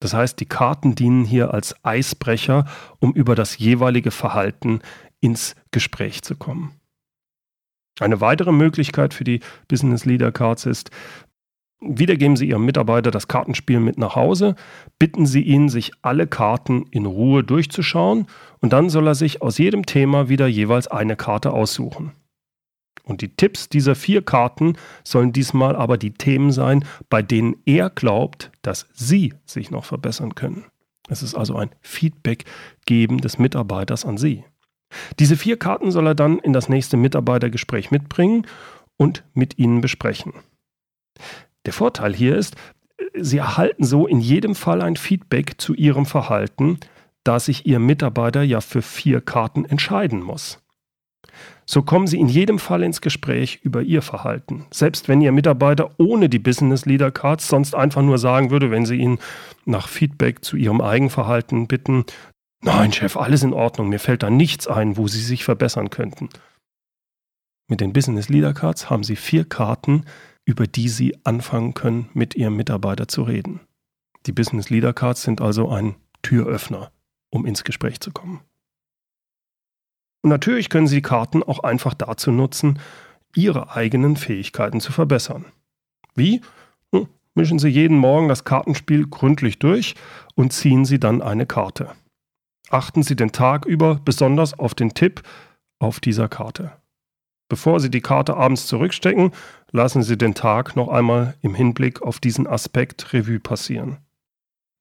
Das 0.00 0.12
heißt, 0.12 0.38
die 0.38 0.46
Karten 0.46 0.94
dienen 0.94 1.24
hier 1.24 1.54
als 1.54 1.74
Eisbrecher, 1.84 2.66
um 2.98 3.12
über 3.12 3.34
das 3.34 3.58
jeweilige 3.58 4.10
Verhalten 4.10 4.80
ins 5.20 5.56
Gespräch 5.70 6.22
zu 6.22 6.36
kommen. 6.36 6.78
Eine 8.00 8.20
weitere 8.20 8.52
Möglichkeit 8.52 9.14
für 9.14 9.24
die 9.24 9.40
Business 9.66 10.04
Leader 10.04 10.30
Cards 10.30 10.66
ist, 10.66 10.90
wieder 11.80 12.16
geben 12.16 12.36
Sie 12.36 12.48
Ihrem 12.48 12.64
Mitarbeiter 12.64 13.10
das 13.10 13.28
Kartenspiel 13.28 13.80
mit 13.80 13.98
nach 13.98 14.16
Hause, 14.16 14.56
bitten 14.98 15.26
Sie 15.26 15.42
ihn, 15.42 15.68
sich 15.68 15.92
alle 16.02 16.26
Karten 16.26 16.86
in 16.90 17.06
Ruhe 17.06 17.44
durchzuschauen 17.44 18.26
und 18.60 18.72
dann 18.72 18.90
soll 18.90 19.06
er 19.06 19.14
sich 19.14 19.42
aus 19.42 19.58
jedem 19.58 19.86
Thema 19.86 20.28
wieder 20.28 20.46
jeweils 20.46 20.88
eine 20.88 21.16
Karte 21.16 21.52
aussuchen. 21.52 22.12
Und 23.04 23.22
die 23.22 23.34
Tipps 23.34 23.68
dieser 23.68 23.94
vier 23.94 24.22
Karten 24.22 24.74
sollen 25.02 25.32
diesmal 25.32 25.76
aber 25.76 25.96
die 25.96 26.12
Themen 26.12 26.52
sein, 26.52 26.84
bei 27.08 27.22
denen 27.22 27.56
er 27.64 27.90
glaubt, 27.90 28.50
dass 28.62 28.86
Sie 28.92 29.32
sich 29.46 29.70
noch 29.70 29.86
verbessern 29.86 30.34
können. 30.34 30.64
Es 31.08 31.22
ist 31.22 31.34
also 31.34 31.56
ein 31.56 31.70
Feedback 31.80 32.44
geben 32.84 33.18
des 33.18 33.38
Mitarbeiters 33.38 34.04
an 34.04 34.18
Sie. 34.18 34.44
Diese 35.18 35.36
vier 35.36 35.58
Karten 35.58 35.90
soll 35.90 36.06
er 36.06 36.14
dann 36.14 36.38
in 36.38 36.52
das 36.52 36.68
nächste 36.68 36.96
Mitarbeitergespräch 36.96 37.90
mitbringen 37.90 38.46
und 38.96 39.24
mit 39.32 39.58
Ihnen 39.58 39.80
besprechen. 39.80 40.34
Der 41.68 41.74
Vorteil 41.74 42.14
hier 42.14 42.34
ist, 42.34 42.56
Sie 43.14 43.36
erhalten 43.36 43.84
so 43.84 44.06
in 44.06 44.20
jedem 44.20 44.54
Fall 44.54 44.80
ein 44.80 44.96
Feedback 44.96 45.60
zu 45.60 45.74
Ihrem 45.74 46.06
Verhalten, 46.06 46.78
da 47.24 47.38
sich 47.38 47.66
Ihr 47.66 47.78
Mitarbeiter 47.78 48.42
ja 48.42 48.62
für 48.62 48.80
vier 48.80 49.20
Karten 49.20 49.66
entscheiden 49.66 50.22
muss. 50.22 50.64
So 51.66 51.82
kommen 51.82 52.06
Sie 52.06 52.18
in 52.18 52.28
jedem 52.28 52.58
Fall 52.58 52.82
ins 52.82 53.02
Gespräch 53.02 53.60
über 53.62 53.82
Ihr 53.82 54.00
Verhalten. 54.00 54.64
Selbst 54.70 55.08
wenn 55.08 55.20
Ihr 55.20 55.30
Mitarbeiter 55.30 55.90
ohne 55.98 56.30
die 56.30 56.38
Business 56.38 56.86
Leader 56.86 57.10
Cards 57.10 57.48
sonst 57.48 57.74
einfach 57.74 58.00
nur 58.00 58.16
sagen 58.16 58.50
würde, 58.50 58.70
wenn 58.70 58.86
Sie 58.86 58.96
ihn 58.96 59.18
nach 59.66 59.88
Feedback 59.88 60.42
zu 60.42 60.56
Ihrem 60.56 60.80
Eigenverhalten 60.80 61.66
bitten, 61.66 62.06
Nein, 62.62 62.94
Chef, 62.94 63.18
alles 63.18 63.42
in 63.42 63.52
Ordnung. 63.52 63.90
Mir 63.90 64.00
fällt 64.00 64.22
da 64.22 64.30
nichts 64.30 64.66
ein, 64.68 64.96
wo 64.96 65.06
Sie 65.06 65.20
sich 65.20 65.44
verbessern 65.44 65.90
könnten. 65.90 66.30
Mit 67.68 67.82
den 67.82 67.92
Business 67.92 68.30
Leader 68.30 68.54
Cards 68.54 68.88
haben 68.88 69.04
Sie 69.04 69.16
vier 69.16 69.44
Karten, 69.44 70.06
über 70.48 70.66
die 70.66 70.88
Sie 70.88 71.14
anfangen 71.24 71.74
können, 71.74 72.08
mit 72.14 72.34
Ihrem 72.34 72.56
Mitarbeiter 72.56 73.06
zu 73.06 73.22
reden. 73.22 73.60
Die 74.24 74.32
Business 74.32 74.70
Leader 74.70 74.94
Cards 74.94 75.22
sind 75.22 75.42
also 75.42 75.68
ein 75.68 75.96
Türöffner, 76.22 76.90
um 77.28 77.44
ins 77.44 77.64
Gespräch 77.64 78.00
zu 78.00 78.12
kommen. 78.12 78.40
Und 80.22 80.30
natürlich 80.30 80.70
können 80.70 80.86
Sie 80.86 80.96
die 80.96 81.02
Karten 81.02 81.42
auch 81.42 81.58
einfach 81.64 81.92
dazu 81.92 82.32
nutzen, 82.32 82.78
Ihre 83.36 83.76
eigenen 83.76 84.16
Fähigkeiten 84.16 84.80
zu 84.80 84.90
verbessern. 84.90 85.44
Wie? 86.14 86.40
Hm, 86.94 87.08
mischen 87.34 87.58
Sie 87.58 87.68
jeden 87.68 87.98
Morgen 87.98 88.28
das 88.28 88.44
Kartenspiel 88.44 89.06
gründlich 89.06 89.58
durch 89.58 89.96
und 90.34 90.54
ziehen 90.54 90.86
Sie 90.86 90.98
dann 90.98 91.20
eine 91.20 91.44
Karte. 91.44 91.92
Achten 92.70 93.02
Sie 93.02 93.16
den 93.16 93.32
Tag 93.32 93.66
über 93.66 93.96
besonders 93.96 94.58
auf 94.58 94.74
den 94.74 94.94
Tipp 94.94 95.20
auf 95.78 96.00
dieser 96.00 96.30
Karte. 96.30 96.72
Bevor 97.48 97.80
Sie 97.80 97.90
die 97.90 98.02
Karte 98.02 98.36
abends 98.36 98.66
zurückstecken, 98.66 99.32
lassen 99.72 100.02
Sie 100.02 100.18
den 100.18 100.34
Tag 100.34 100.76
noch 100.76 100.88
einmal 100.88 101.34
im 101.40 101.54
Hinblick 101.54 102.02
auf 102.02 102.20
diesen 102.20 102.46
Aspekt 102.46 103.12
Revue 103.12 103.40
passieren. 103.40 103.98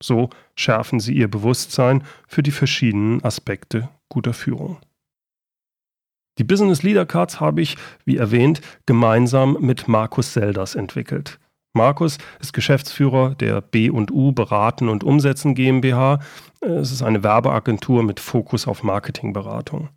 So 0.04 0.30
schärfen 0.56 1.00
Sie 1.00 1.14
Ihr 1.14 1.30
Bewusstsein 1.30 2.04
für 2.28 2.44
die 2.44 2.52
verschiedenen 2.52 3.24
Aspekte 3.24 3.90
guter 4.10 4.34
Führung. 4.34 4.78
Die 6.38 6.44
Business 6.44 6.84
Leader 6.84 7.06
Cards 7.06 7.40
habe 7.40 7.62
ich, 7.62 7.78
wie 8.06 8.18
erwähnt, 8.18 8.62
gemeinsam 8.86 9.58
mit 9.60 9.88
Markus 9.88 10.34
Selders 10.34 10.76
entwickelt. 10.76 11.40
Markus 11.74 12.18
ist 12.40 12.54
Geschäftsführer 12.54 13.36
der 13.36 13.62
B&U 13.62 14.32
Beraten 14.32 14.90
und 14.90 15.04
Umsetzen 15.04 15.56
GmbH. 15.56 16.20
Es 16.62 16.92
ist 16.92 17.02
eine 17.02 17.24
Werbeagentur 17.24 18.04
mit 18.04 18.20
Fokus 18.20 18.68
auf 18.68 18.84
Marketingberatung. 18.84 19.90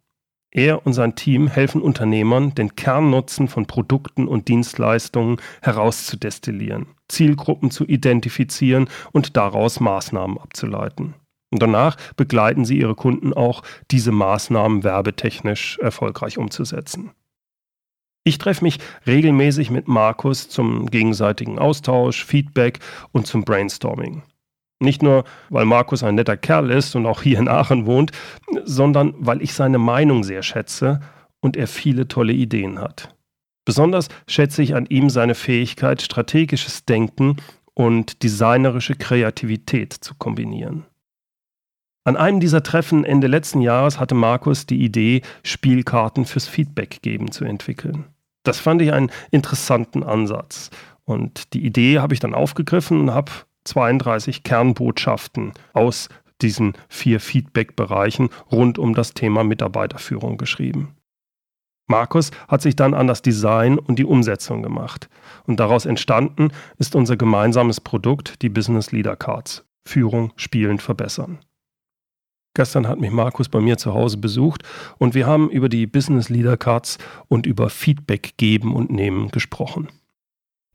Er 0.53 0.85
und 0.85 0.95
sein 0.95 1.15
Team 1.15 1.47
helfen 1.47 1.81
Unternehmern, 1.81 2.55
den 2.55 2.75
Kernnutzen 2.75 3.47
von 3.47 3.67
Produkten 3.67 4.27
und 4.27 4.49
Dienstleistungen 4.49 5.37
herauszudestillieren, 5.63 6.87
Zielgruppen 7.09 7.71
zu 7.71 7.85
identifizieren 7.87 8.89
und 9.13 9.37
daraus 9.37 9.79
Maßnahmen 9.79 10.39
abzuleiten. 10.39 11.15
Und 11.53 11.63
danach 11.63 11.97
begleiten 12.15 12.65
sie 12.65 12.79
ihre 12.79 12.95
Kunden 12.95 13.33
auch, 13.33 13.63
diese 13.91 14.13
Maßnahmen 14.13 14.85
werbetechnisch 14.85 15.79
erfolgreich 15.79 16.39
umzusetzen. 16.39 17.11
Ich 18.25 18.39
treffe 18.39 18.65
mich 18.65 18.79
regelmäßig 19.07 19.71
mit 19.71 19.89
Markus 19.89 20.49
zum 20.49 20.91
gegenseitigen 20.91 21.59
Austausch, 21.59 22.25
Feedback 22.25 22.81
und 23.13 23.27
zum 23.27 23.45
Brainstorming. 23.45 24.23
Nicht 24.81 25.03
nur, 25.03 25.25
weil 25.51 25.67
Markus 25.67 26.03
ein 26.03 26.15
netter 26.15 26.39
Kerl 26.39 26.71
ist 26.71 26.97
und 26.97 27.07
auch 27.07 27.23
hier 27.23 27.39
in 27.39 27.49
Aachen 27.49 27.87
wohnt, 27.87 28.13
sondern 28.65 29.15
weil 29.19 29.43
ich 29.43 29.53
seine 29.55 29.79
Meinung 29.79 30.25
sehr 30.25 30.43
schätze 30.43 31.01
und 31.41 31.57
er 31.57 31.67
viele 31.67 32.09
tolle 32.09 32.33
Ideen 32.33 32.81
hat. 32.81 33.15
Besonders 33.67 34.09
schätze 34.27 34.63
ich 34.63 34.75
an 34.75 34.87
ihm 34.87 35.11
seine 35.11 35.35
Fähigkeit, 35.35 36.01
strategisches 36.01 36.87
Denken 36.87 37.37
und 37.75 38.23
designerische 38.23 38.95
Kreativität 38.95 39.93
zu 39.93 40.15
kombinieren. 40.15 40.87
An 42.05 42.17
einem 42.17 42.41
dieser 42.41 42.63
Treffen 42.63 43.05
Ende 43.05 43.27
letzten 43.27 43.61
Jahres 43.61 44.01
hatte 44.01 44.15
Markus 44.15 44.65
die 44.65 44.83
Idee, 44.83 45.21
Spielkarten 45.45 46.25
fürs 46.25 46.49
Feedback 46.49 47.03
geben 47.03 47.31
zu 47.31 47.45
entwickeln. 47.45 48.07
Das 48.43 48.59
fand 48.59 48.81
ich 48.81 48.93
einen 48.93 49.13
interessanten 49.31 50.03
Ansatz. 50.03 50.71
Und 51.05 51.53
die 51.53 51.65
Idee 51.65 51.99
habe 51.99 52.15
ich 52.15 52.21
dann 52.21 52.35
aufgegriffen 52.35 53.01
und 53.01 53.11
habe 53.13 53.31
32 53.65 54.43
Kernbotschaften 54.43 55.53
aus 55.73 56.09
diesen 56.43 56.75
vier 56.89 57.21
Feedback-Bereichen 57.21 58.31
rund 58.51 58.79
um 58.79 58.95
das 58.95 59.15
Thema 59.15 59.45
Mitarbeiterführung 59.45 60.37
geschrieben. 60.37 60.97
Markus 61.87 62.31
hat 62.47 62.63
sich 62.63 62.77
dann 62.77 62.95
an 62.95 63.09
das 63.09 63.21
Design 63.21 63.79
und 63.79 63.99
die 63.99 64.05
Umsetzung 64.05 64.63
gemacht. 64.63 65.09
Und 65.47 65.59
daraus 65.59 65.87
entstanden 65.87 66.53
ist 66.79 66.95
unser 66.95 67.17
gemeinsames 67.17 67.81
Produkt, 67.81 68.43
die 68.43 68.49
Business 68.49 68.93
Leader 68.93 69.17
Cards. 69.17 69.65
Führung 69.85 70.33
spielend 70.37 70.83
verbessern. 70.83 71.41
Gestern 72.55 72.87
hat 72.87 73.01
mich 73.01 73.11
Markus 73.11 73.49
bei 73.49 73.61
mir 73.61 73.77
zu 73.77 73.95
Hause 73.95 74.19
besucht 74.19 74.63
und 74.99 75.15
wir 75.15 75.27
haben 75.27 75.51
über 75.51 75.69
die 75.69 75.87
Business 75.87 76.29
Leader 76.29 76.57
Cards 76.57 76.99
und 77.29 77.47
über 77.47 77.71
Feedback 77.71 78.35
geben 78.37 78.75
und 78.75 78.91
nehmen 78.91 79.31
gesprochen. 79.31 79.89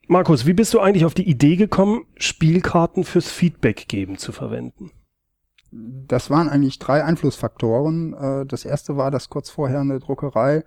Markus, 0.07 0.45
wie 0.45 0.53
bist 0.53 0.73
du 0.73 0.79
eigentlich 0.79 1.05
auf 1.05 1.13
die 1.13 1.27
Idee 1.27 1.55
gekommen, 1.55 2.05
Spielkarten 2.15 3.03
fürs 3.03 3.29
Feedback 3.31 3.87
geben 3.87 4.17
zu 4.17 4.31
verwenden? 4.31 4.91
Das 5.71 6.29
waren 6.29 6.47
eigentlich 6.47 6.79
drei 6.79 7.03
Einflussfaktoren. 7.03 8.13
Äh, 8.13 8.45
das 8.45 8.65
erste 8.65 8.97
war, 8.97 9.11
dass 9.11 9.29
kurz 9.29 9.49
vorher 9.49 9.81
eine 9.81 9.99
Druckerei 9.99 10.63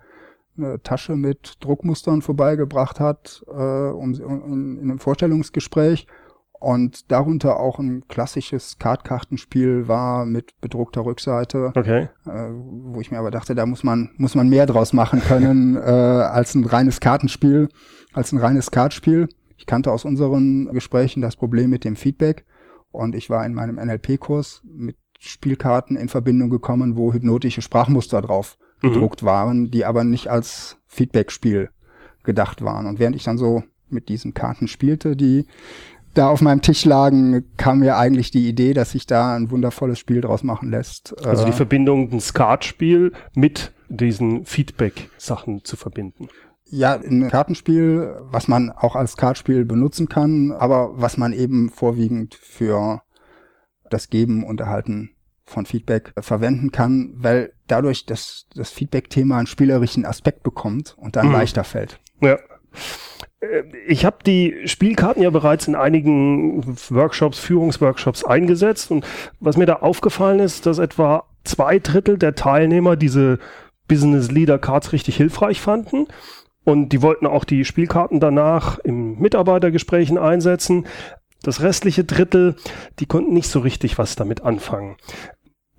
eine 0.57 0.81
Tasche 0.83 1.15
mit 1.15 1.55
Druckmustern 1.61 2.21
vorbeigebracht 2.21 2.99
hat 2.99 3.43
äh, 3.47 3.51
um, 3.51 4.13
in, 4.13 4.77
in 4.77 4.81
einem 4.81 4.99
Vorstellungsgespräch 4.99 6.05
und 6.59 7.11
darunter 7.11 7.59
auch 7.59 7.79
ein 7.79 8.07
klassisches 8.07 8.77
Kartkartenspiel 8.79 9.87
war 9.87 10.25
mit 10.25 10.59
bedruckter 10.61 11.05
Rückseite, 11.05 11.71
okay. 11.75 12.09
äh, 12.25 12.49
wo 12.51 12.99
ich 12.99 13.11
mir 13.11 13.19
aber 13.19 13.31
dachte, 13.31 13.55
da 13.55 13.65
muss 13.65 13.83
man 13.83 14.11
muss 14.17 14.35
man 14.35 14.49
mehr 14.49 14.65
draus 14.65 14.93
machen 14.93 15.21
können 15.21 15.75
äh, 15.77 15.79
als 15.79 16.55
ein 16.55 16.65
reines 16.65 16.99
Kartenspiel, 16.99 17.69
als 18.13 18.31
ein 18.31 18.39
reines 18.39 18.71
Kartspiel. 18.71 19.29
Ich 19.57 19.65
kannte 19.65 19.91
aus 19.91 20.05
unseren 20.05 20.71
Gesprächen 20.73 21.21
das 21.21 21.35
Problem 21.35 21.69
mit 21.69 21.83
dem 21.85 21.95
Feedback 21.95 22.45
und 22.91 23.15
ich 23.15 23.29
war 23.29 23.45
in 23.45 23.53
meinem 23.53 23.75
NLP-Kurs 23.75 24.61
mit 24.65 24.97
Spielkarten 25.19 25.97
in 25.97 26.09
Verbindung 26.09 26.49
gekommen, 26.49 26.95
wo 26.95 27.13
hypnotische 27.13 27.61
Sprachmuster 27.61 28.21
drauf 28.21 28.57
mhm. 28.81 28.87
gedruckt 28.87 29.23
waren, 29.23 29.69
die 29.69 29.85
aber 29.85 30.03
nicht 30.03 30.27
als 30.27 30.77
Feedback-Spiel 30.87 31.69
gedacht 32.23 32.63
waren. 32.63 32.85
Und 32.85 32.99
während 32.99 33.15
ich 33.15 33.23
dann 33.23 33.37
so 33.37 33.63
mit 33.89 34.09
diesen 34.09 34.33
Karten 34.33 34.67
spielte, 34.67 35.15
die 35.15 35.45
da 36.19 36.27
auf 36.27 36.41
meinem 36.41 36.61
Tisch 36.61 36.85
lagen, 36.85 37.45
kam 37.55 37.79
mir 37.79 37.97
eigentlich 37.97 38.29
die 38.29 38.47
Idee, 38.47 38.73
dass 38.73 38.91
sich 38.91 39.07
da 39.07 39.35
ein 39.35 39.51
wundervolles 39.51 39.97
Spiel 39.99 40.21
draus 40.21 40.43
machen 40.43 40.69
lässt. 40.69 41.15
Also 41.25 41.45
die 41.45 41.51
äh, 41.51 41.53
Verbindung, 41.53 42.11
ein 42.11 42.19
Skatspiel 42.19 43.13
mit 43.35 43.71
diesen 43.87 44.45
Feedback-Sachen 44.45 45.63
zu 45.63 45.77
verbinden. 45.77 46.27
Ja, 46.65 46.93
ein 46.93 47.29
Kartenspiel, 47.29 48.17
was 48.21 48.47
man 48.47 48.69
auch 48.69 48.95
als 48.95 49.17
Kartspiel 49.17 49.65
benutzen 49.65 50.09
kann, 50.09 50.51
aber 50.51 50.91
was 51.01 51.17
man 51.17 51.33
eben 51.33 51.69
vorwiegend 51.69 52.35
für 52.35 53.01
das 53.89 54.09
Geben 54.09 54.43
und 54.43 54.59
Erhalten 54.59 55.11
von 55.45 55.65
Feedback 55.65 56.13
verwenden 56.19 56.71
kann, 56.71 57.13
weil 57.15 57.53
dadurch 57.67 58.05
das, 58.05 58.45
das 58.53 58.69
Feedback-Thema 58.69 59.37
einen 59.37 59.47
spielerischen 59.47 60.05
Aspekt 60.05 60.43
bekommt 60.43 60.95
und 60.97 61.15
dann 61.15 61.27
mhm. 61.27 61.33
leichter 61.33 61.63
fällt. 61.63 61.99
Ja. 62.21 62.37
Äh, 63.39 63.63
ich 63.87 64.05
habe 64.05 64.17
die 64.25 64.55
Spielkarten 64.65 65.23
ja 65.23 65.29
bereits 65.29 65.67
in 65.67 65.75
einigen 65.75 66.77
Workshops, 66.89 67.39
Führungsworkshops 67.39 68.23
eingesetzt 68.23 68.91
und 68.91 69.05
was 69.39 69.57
mir 69.57 69.65
da 69.65 69.75
aufgefallen 69.75 70.39
ist, 70.39 70.65
dass 70.65 70.77
etwa 70.77 71.25
zwei 71.43 71.79
Drittel 71.79 72.17
der 72.17 72.35
Teilnehmer 72.35 72.95
diese 72.95 73.39
Business 73.87 74.31
Leader 74.31 74.59
Cards 74.59 74.93
richtig 74.93 75.17
hilfreich 75.17 75.61
fanden 75.61 76.07
und 76.63 76.89
die 76.89 77.01
wollten 77.01 77.25
auch 77.25 77.43
die 77.43 77.65
Spielkarten 77.65 78.19
danach 78.19 78.79
im 78.79 79.17
Mitarbeitergesprächen 79.19 80.17
einsetzen. 80.17 80.85
Das 81.41 81.61
restliche 81.61 82.03
Drittel, 82.03 82.55
die 82.99 83.05
konnten 83.05 83.33
nicht 83.33 83.49
so 83.49 83.59
richtig 83.59 83.97
was 83.97 84.15
damit 84.15 84.41
anfangen. 84.43 84.97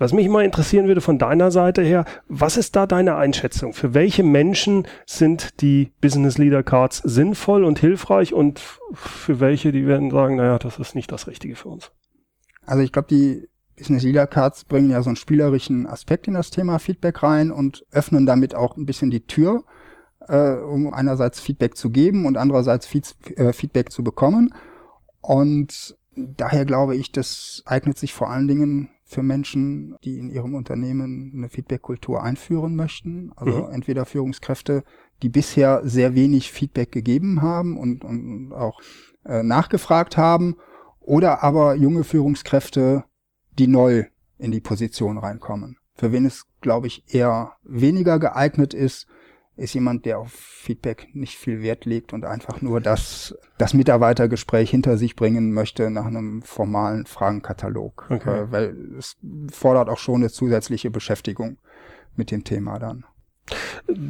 Was 0.00 0.14
mich 0.14 0.30
mal 0.30 0.46
interessieren 0.46 0.86
würde 0.86 1.02
von 1.02 1.18
deiner 1.18 1.50
Seite 1.50 1.82
her, 1.82 2.06
was 2.26 2.56
ist 2.56 2.74
da 2.74 2.86
deine 2.86 3.16
Einschätzung? 3.16 3.74
Für 3.74 3.92
welche 3.92 4.22
Menschen 4.22 4.86
sind 5.04 5.60
die 5.60 5.92
Business 6.00 6.38
Leader 6.38 6.62
Cards 6.62 7.02
sinnvoll 7.04 7.64
und 7.64 7.78
hilfreich 7.78 8.32
und 8.32 8.62
für 8.94 9.40
welche, 9.40 9.72
die 9.72 9.86
werden 9.86 10.10
sagen, 10.10 10.36
naja, 10.36 10.58
das 10.58 10.78
ist 10.78 10.94
nicht 10.94 11.12
das 11.12 11.26
Richtige 11.26 11.54
für 11.54 11.68
uns? 11.68 11.90
Also 12.64 12.82
ich 12.82 12.92
glaube, 12.92 13.08
die 13.08 13.46
Business 13.76 14.02
Leader 14.02 14.26
Cards 14.26 14.64
bringen 14.64 14.88
ja 14.88 15.02
so 15.02 15.10
einen 15.10 15.16
spielerischen 15.16 15.86
Aspekt 15.86 16.28
in 16.28 16.32
das 16.32 16.50
Thema 16.50 16.78
Feedback 16.78 17.22
rein 17.22 17.50
und 17.50 17.84
öffnen 17.90 18.24
damit 18.24 18.54
auch 18.54 18.78
ein 18.78 18.86
bisschen 18.86 19.10
die 19.10 19.26
Tür, 19.26 19.64
äh, 20.28 20.52
um 20.52 20.94
einerseits 20.94 21.40
Feedback 21.40 21.76
zu 21.76 21.90
geben 21.90 22.24
und 22.24 22.38
andererseits 22.38 22.88
äh, 23.36 23.52
Feedback 23.52 23.92
zu 23.92 24.02
bekommen. 24.02 24.54
Und 25.20 25.98
daher 26.16 26.64
glaube 26.64 26.96
ich, 26.96 27.12
das 27.12 27.62
eignet 27.66 27.98
sich 27.98 28.14
vor 28.14 28.30
allen 28.30 28.48
Dingen 28.48 28.88
für 29.10 29.24
Menschen, 29.24 29.96
die 30.04 30.18
in 30.18 30.30
ihrem 30.30 30.54
Unternehmen 30.54 31.32
eine 31.34 31.48
Feedback-Kultur 31.48 32.22
einführen 32.22 32.76
möchten. 32.76 33.32
Also 33.34 33.66
mhm. 33.66 33.72
entweder 33.72 34.06
Führungskräfte, 34.06 34.84
die 35.22 35.28
bisher 35.28 35.80
sehr 35.84 36.14
wenig 36.14 36.52
Feedback 36.52 36.92
gegeben 36.92 37.42
haben 37.42 37.76
und, 37.76 38.04
und 38.04 38.52
auch 38.52 38.80
äh, 39.24 39.42
nachgefragt 39.42 40.16
haben, 40.16 40.56
oder 41.00 41.42
aber 41.42 41.74
junge 41.74 42.04
Führungskräfte, 42.04 43.04
die 43.58 43.66
neu 43.66 44.04
in 44.38 44.52
die 44.52 44.60
Position 44.60 45.18
reinkommen. 45.18 45.78
Für 45.96 46.12
wen 46.12 46.24
es, 46.24 46.46
glaube 46.60 46.86
ich, 46.86 47.02
eher 47.12 47.54
weniger 47.64 48.20
geeignet 48.20 48.74
ist, 48.74 49.08
ist 49.60 49.74
jemand, 49.74 50.06
der 50.06 50.18
auf 50.18 50.32
Feedback 50.32 51.08
nicht 51.12 51.36
viel 51.36 51.62
Wert 51.62 51.84
legt 51.84 52.12
und 52.12 52.24
einfach 52.24 52.62
nur 52.62 52.80
das, 52.80 53.36
das 53.58 53.74
Mitarbeitergespräch 53.74 54.70
hinter 54.70 54.96
sich 54.96 55.16
bringen 55.16 55.52
möchte 55.52 55.90
nach 55.90 56.06
einem 56.06 56.42
formalen 56.42 57.06
Fragenkatalog. 57.06 58.06
Okay. 58.10 58.40
Äh, 58.40 58.52
weil 58.52 58.76
es 58.98 59.16
fordert 59.52 59.88
auch 59.88 59.98
schon 59.98 60.16
eine 60.16 60.30
zusätzliche 60.30 60.90
Beschäftigung 60.90 61.58
mit 62.16 62.30
dem 62.30 62.44
Thema 62.44 62.78
dann. 62.78 63.04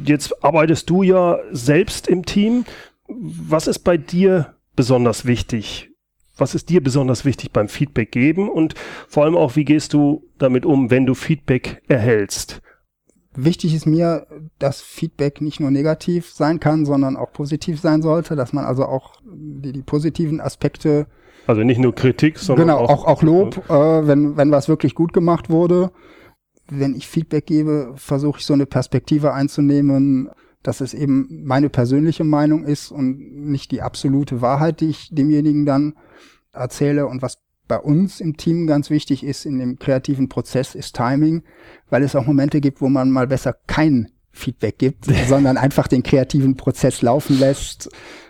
Jetzt 0.05 0.43
arbeitest 0.43 0.89
du 0.89 1.03
ja 1.03 1.39
selbst 1.51 2.07
im 2.07 2.25
Team. 2.25 2.65
Was 3.07 3.67
ist 3.67 3.79
bei 3.79 3.97
dir 3.97 4.55
besonders 4.75 5.25
wichtig? 5.25 5.89
Was 6.37 6.55
ist 6.55 6.69
dir 6.69 6.81
besonders 6.81 7.25
wichtig 7.25 7.51
beim 7.51 7.67
Feedback 7.67 8.11
geben? 8.11 8.49
Und 8.49 8.75
vor 9.07 9.25
allem 9.25 9.35
auch, 9.35 9.55
wie 9.55 9.65
gehst 9.65 9.93
du 9.93 10.23
damit 10.37 10.65
um, 10.65 10.89
wenn 10.89 11.05
du 11.05 11.13
Feedback 11.13 11.81
erhältst? 11.87 12.61
Wichtig 13.33 13.73
ist 13.73 13.85
mir, 13.85 14.27
dass 14.59 14.81
Feedback 14.81 15.39
nicht 15.39 15.59
nur 15.59 15.71
negativ 15.71 16.31
sein 16.31 16.59
kann, 16.59 16.85
sondern 16.85 17.15
auch 17.15 17.31
positiv 17.31 17.79
sein 17.79 18.01
sollte, 18.01 18.35
dass 18.35 18.51
man 18.51 18.65
also 18.65 18.85
auch 18.85 19.21
die, 19.23 19.71
die 19.71 19.83
positiven 19.83 20.41
Aspekte 20.41 21.07
also 21.47 21.63
nicht 21.63 21.79
nur 21.79 21.95
Kritik, 21.95 22.37
sondern 22.37 22.67
genau, 22.67 22.79
auch, 22.79 22.89
auch, 22.89 23.05
auch 23.05 23.23
Lob, 23.23 23.69
äh, 23.69 24.07
wenn, 24.07 24.37
wenn 24.37 24.51
was 24.51 24.69
wirklich 24.69 24.95
gut 24.95 25.11
gemacht 25.11 25.49
wurde. 25.49 25.91
Wenn 26.69 26.95
ich 26.95 27.07
Feedback 27.07 27.45
gebe, 27.45 27.93
versuche 27.95 28.39
ich 28.39 28.45
so 28.45 28.53
eine 28.53 28.65
Perspektive 28.65 29.33
einzunehmen, 29.33 30.29
dass 30.63 30.81
es 30.81 30.93
eben 30.93 31.43
meine 31.43 31.69
persönliche 31.69 32.23
Meinung 32.23 32.63
ist 32.63 32.91
und 32.91 33.17
nicht 33.49 33.71
die 33.71 33.81
absolute 33.81 34.41
Wahrheit, 34.41 34.81
die 34.81 34.89
ich 34.89 35.09
demjenigen 35.11 35.65
dann 35.65 35.95
erzähle. 36.53 37.07
Und 37.07 37.21
was 37.21 37.41
bei 37.67 37.77
uns 37.77 38.19
im 38.19 38.37
Team 38.37 38.67
ganz 38.67 38.89
wichtig 38.89 39.23
ist 39.23 39.45
in 39.45 39.59
dem 39.59 39.79
kreativen 39.79 40.29
Prozess, 40.29 40.75
ist 40.75 40.95
Timing, 40.95 41.43
weil 41.89 42.03
es 42.03 42.15
auch 42.15 42.25
Momente 42.25 42.61
gibt, 42.61 42.81
wo 42.81 42.89
man 42.89 43.11
mal 43.11 43.27
besser 43.27 43.55
kein 43.67 44.11
Feedback 44.31 44.77
gibt, 44.77 45.05
sondern 45.27 45.57
einfach 45.57 45.87
den 45.87 46.03
kreativen 46.03 46.57
Prozess 46.57 47.01
laufen 47.01 47.39
lässt. 47.39 47.89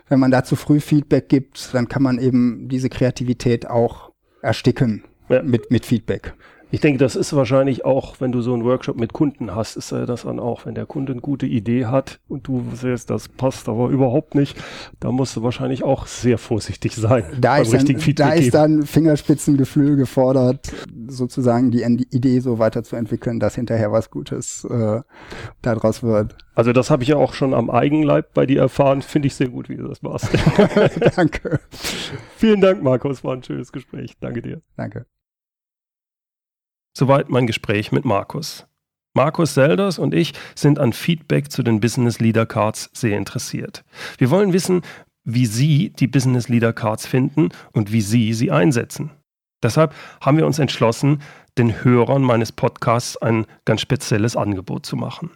Wenn 0.10 0.20
man 0.20 0.32
da 0.32 0.44
zu 0.44 0.56
früh 0.56 0.80
Feedback 0.80 1.30
gibt, 1.30 1.74
dann 1.74 1.88
kann 1.88 2.04
man 2.04 2.20
eben 2.20 2.68
diese 2.68 2.90
Kreativität 2.90 3.68
auch 3.68 4.12
ersticken 4.42 5.06
ja. 5.30 5.42
mit, 5.42 5.72
mit 5.72 5.86
Feedback. 5.86 6.34
Ich 6.72 6.80
denke, 6.80 6.98
das 6.98 7.16
ist 7.16 7.36
wahrscheinlich 7.36 7.84
auch, 7.84 8.16
wenn 8.20 8.32
du 8.32 8.42
so 8.42 8.54
einen 8.54 8.64
Workshop 8.64 8.98
mit 8.98 9.12
Kunden 9.14 9.54
hast, 9.54 9.76
ist 9.76 9.92
das 9.92 10.24
dann 10.24 10.40
auch, 10.40 10.66
wenn 10.66 10.74
der 10.74 10.86
Kunde 10.86 11.12
eine 11.12 11.22
gute 11.22 11.46
Idee 11.46 11.86
hat 11.86 12.20
und 12.30 12.48
du 12.48 12.64
siehst, 12.74 13.10
das 13.10 13.28
passt 13.28 13.68
aber 13.68 13.90
überhaupt 13.90 14.36
nicht, 14.36 14.58
da 15.00 15.12
musst 15.12 15.36
du 15.36 15.44
wahrscheinlich 15.44 15.84
auch 15.84 16.08
sehr 16.08 16.38
vorsichtig 16.38 16.96
sein. 16.96 17.26
Da, 17.40 17.58
ist 17.58 17.74
dann, 17.74 18.16
da 18.16 18.34
ist 18.34 18.54
dann 18.54 18.84
Fingerspitzengefühl 18.84 19.98
gefordert, 19.98 20.72
sozusagen 21.08 21.72
die 21.72 21.84
Idee 22.10 22.40
so 22.40 22.58
weiterzuentwickeln, 22.58 23.40
dass 23.40 23.56
hinterher 23.56 23.92
was 23.92 24.10
Gutes 24.10 24.66
äh, 24.66 25.02
daraus 25.62 26.04
wird. 26.04 26.36
Also 26.56 26.74
das 26.74 26.90
habe 26.90 27.04
ich 27.04 27.10
ja 27.10 27.18
auch 27.18 27.34
schon 27.34 27.54
am 27.54 27.70
Eigenleib 27.70 28.34
bei 28.34 28.46
dir 28.46 28.62
erfahren. 28.62 29.02
Finde 29.02 29.28
ich 29.28 29.36
sehr 29.36 29.50
gut, 29.50 29.70
wie 29.70 29.78
du 29.78 29.88
das 29.88 30.02
machst. 30.02 30.30
Danke. 31.16 31.60
Vielen 32.38 32.62
Dank, 32.62 32.84
Markus. 32.84 33.24
War 33.24 33.36
ein 33.36 33.44
schönes 33.44 33.72
Gespräch. 33.72 34.18
Danke 34.20 34.42
dir. 34.42 34.62
Danke. 34.76 35.06
Soweit 36.94 37.30
mein 37.30 37.48
Gespräch 37.48 37.92
mit 37.92 38.06
Markus. 38.06 38.68
Markus 39.14 39.54
Selders 39.54 40.00
und 40.00 40.14
ich 40.14 40.34
sind 40.56 40.80
an 40.80 40.94
Feedback 40.94 41.52
zu 41.52 41.64
den 41.64 41.80
Business 41.80 42.20
Leader 42.20 42.46
Cards 42.46 42.90
sehr 42.94 43.18
interessiert. 43.18 43.84
Wir 44.18 44.30
wollen 44.30 44.54
wissen, 44.54 44.82
wie 45.24 45.46
Sie 45.46 45.90
die 45.90 46.08
Business 46.08 46.48
Leader 46.50 46.74
Cards 46.74 47.06
finden 47.06 47.50
und 47.74 47.92
wie 47.92 48.02
Sie 48.02 48.34
sie 48.34 48.52
einsetzen. 48.52 49.12
Deshalb 49.62 49.94
haben 50.22 50.38
wir 50.38 50.46
uns 50.46 50.60
entschlossen, 50.60 51.22
den 51.58 51.84
Hörern 51.84 52.24
meines 52.24 52.52
Podcasts 52.52 53.18
ein 53.18 53.46
ganz 53.66 53.82
spezielles 53.82 54.36
Angebot 54.36 54.86
zu 54.86 54.96
machen. 54.96 55.32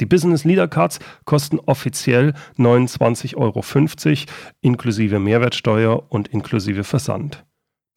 Die 0.00 0.06
Business 0.06 0.44
Leader 0.44 0.68
Cards 0.68 1.00
kosten 1.24 1.58
offiziell 1.58 2.34
29,50 2.56 3.36
Euro 3.36 3.64
inklusive 4.60 5.18
Mehrwertsteuer 5.18 6.10
und 6.10 6.28
inklusive 6.28 6.84
Versand. 6.84 7.44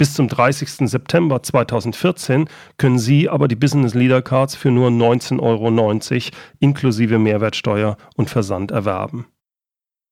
Bis 0.02 0.16
zum 0.16 0.28
30. 0.28 0.90
September 0.90 1.44
2014 1.44 2.50
können 2.78 2.98
Sie 2.98 3.30
aber 3.30 3.48
die 3.48 3.56
Business 3.56 3.94
Leader 3.94 4.24
Cards 4.24 4.56
für 4.56 4.72
nur 4.72 4.90
19,90 4.90 5.40
Euro 5.44 6.30
inklusive 6.58 7.20
Mehrwertsteuer 7.20 7.98
und 8.16 8.28
Versand 8.28 8.72
erwerben. 8.72 9.28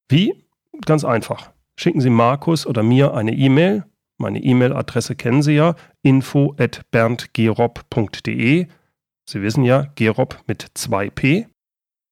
Wie? 0.08 0.46
Ganz 0.86 1.04
einfach. 1.04 1.54
Schicken 1.76 2.02
Sie 2.02 2.12
Markus 2.12 2.68
oder 2.68 2.84
mir 2.84 3.16
eine 3.16 3.34
E-Mail. 3.34 3.84
Meine 4.20 4.44
E-Mail-Adresse 4.44 5.16
kennen 5.16 5.42
Sie 5.42 5.54
ja, 5.54 5.74
info 6.04 6.54
at 6.60 6.82
berndgerob.de. 6.92 8.68
Sie 9.28 9.42
wissen 9.42 9.64
ja, 9.64 9.88
Gerob 9.96 10.44
mit 10.46 10.66
2p. 10.78 11.48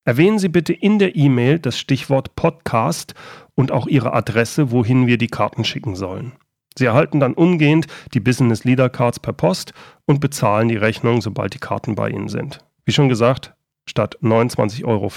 Erwähnen 0.03 0.39
Sie 0.39 0.49
bitte 0.49 0.73
in 0.73 0.97
der 0.97 1.15
E-Mail 1.15 1.59
das 1.59 1.77
Stichwort 1.77 2.35
Podcast 2.35 3.13
und 3.53 3.71
auch 3.71 3.85
Ihre 3.85 4.13
Adresse, 4.13 4.71
wohin 4.71 5.05
wir 5.05 5.19
die 5.19 5.27
Karten 5.27 5.63
schicken 5.63 5.95
sollen. 5.95 6.31
Sie 6.77 6.85
erhalten 6.85 7.19
dann 7.19 7.33
umgehend 7.33 7.87
die 8.13 8.19
Business 8.19 8.63
Leader 8.63 8.89
Cards 8.89 9.19
per 9.19 9.33
Post 9.33 9.73
und 10.05 10.19
bezahlen 10.19 10.67
die 10.67 10.77
Rechnung, 10.77 11.21
sobald 11.21 11.53
die 11.53 11.59
Karten 11.59 11.95
bei 11.95 12.09
Ihnen 12.09 12.29
sind. 12.29 12.59
Wie 12.85 12.91
schon 12.91 13.09
gesagt, 13.09 13.55
statt 13.85 14.17
29,50 14.21 14.85
Euro 14.85 15.09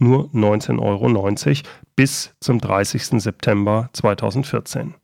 nur 0.00 0.30
19,90 0.32 0.80
Euro 0.80 1.68
bis 1.96 2.34
zum 2.40 2.60
30. 2.60 3.20
September 3.20 3.90
2014. 3.92 4.94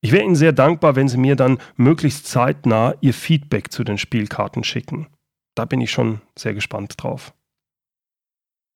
Ich 0.00 0.12
wäre 0.12 0.24
Ihnen 0.24 0.36
sehr 0.36 0.52
dankbar, 0.52 0.94
wenn 0.94 1.08
Sie 1.08 1.18
mir 1.18 1.34
dann 1.34 1.58
möglichst 1.76 2.26
zeitnah 2.26 2.94
Ihr 3.00 3.14
Feedback 3.14 3.72
zu 3.72 3.82
den 3.82 3.98
Spielkarten 3.98 4.62
schicken. 4.62 5.08
Da 5.56 5.64
bin 5.64 5.80
ich 5.80 5.90
schon 5.90 6.20
sehr 6.38 6.54
gespannt 6.54 6.94
drauf. 6.98 7.34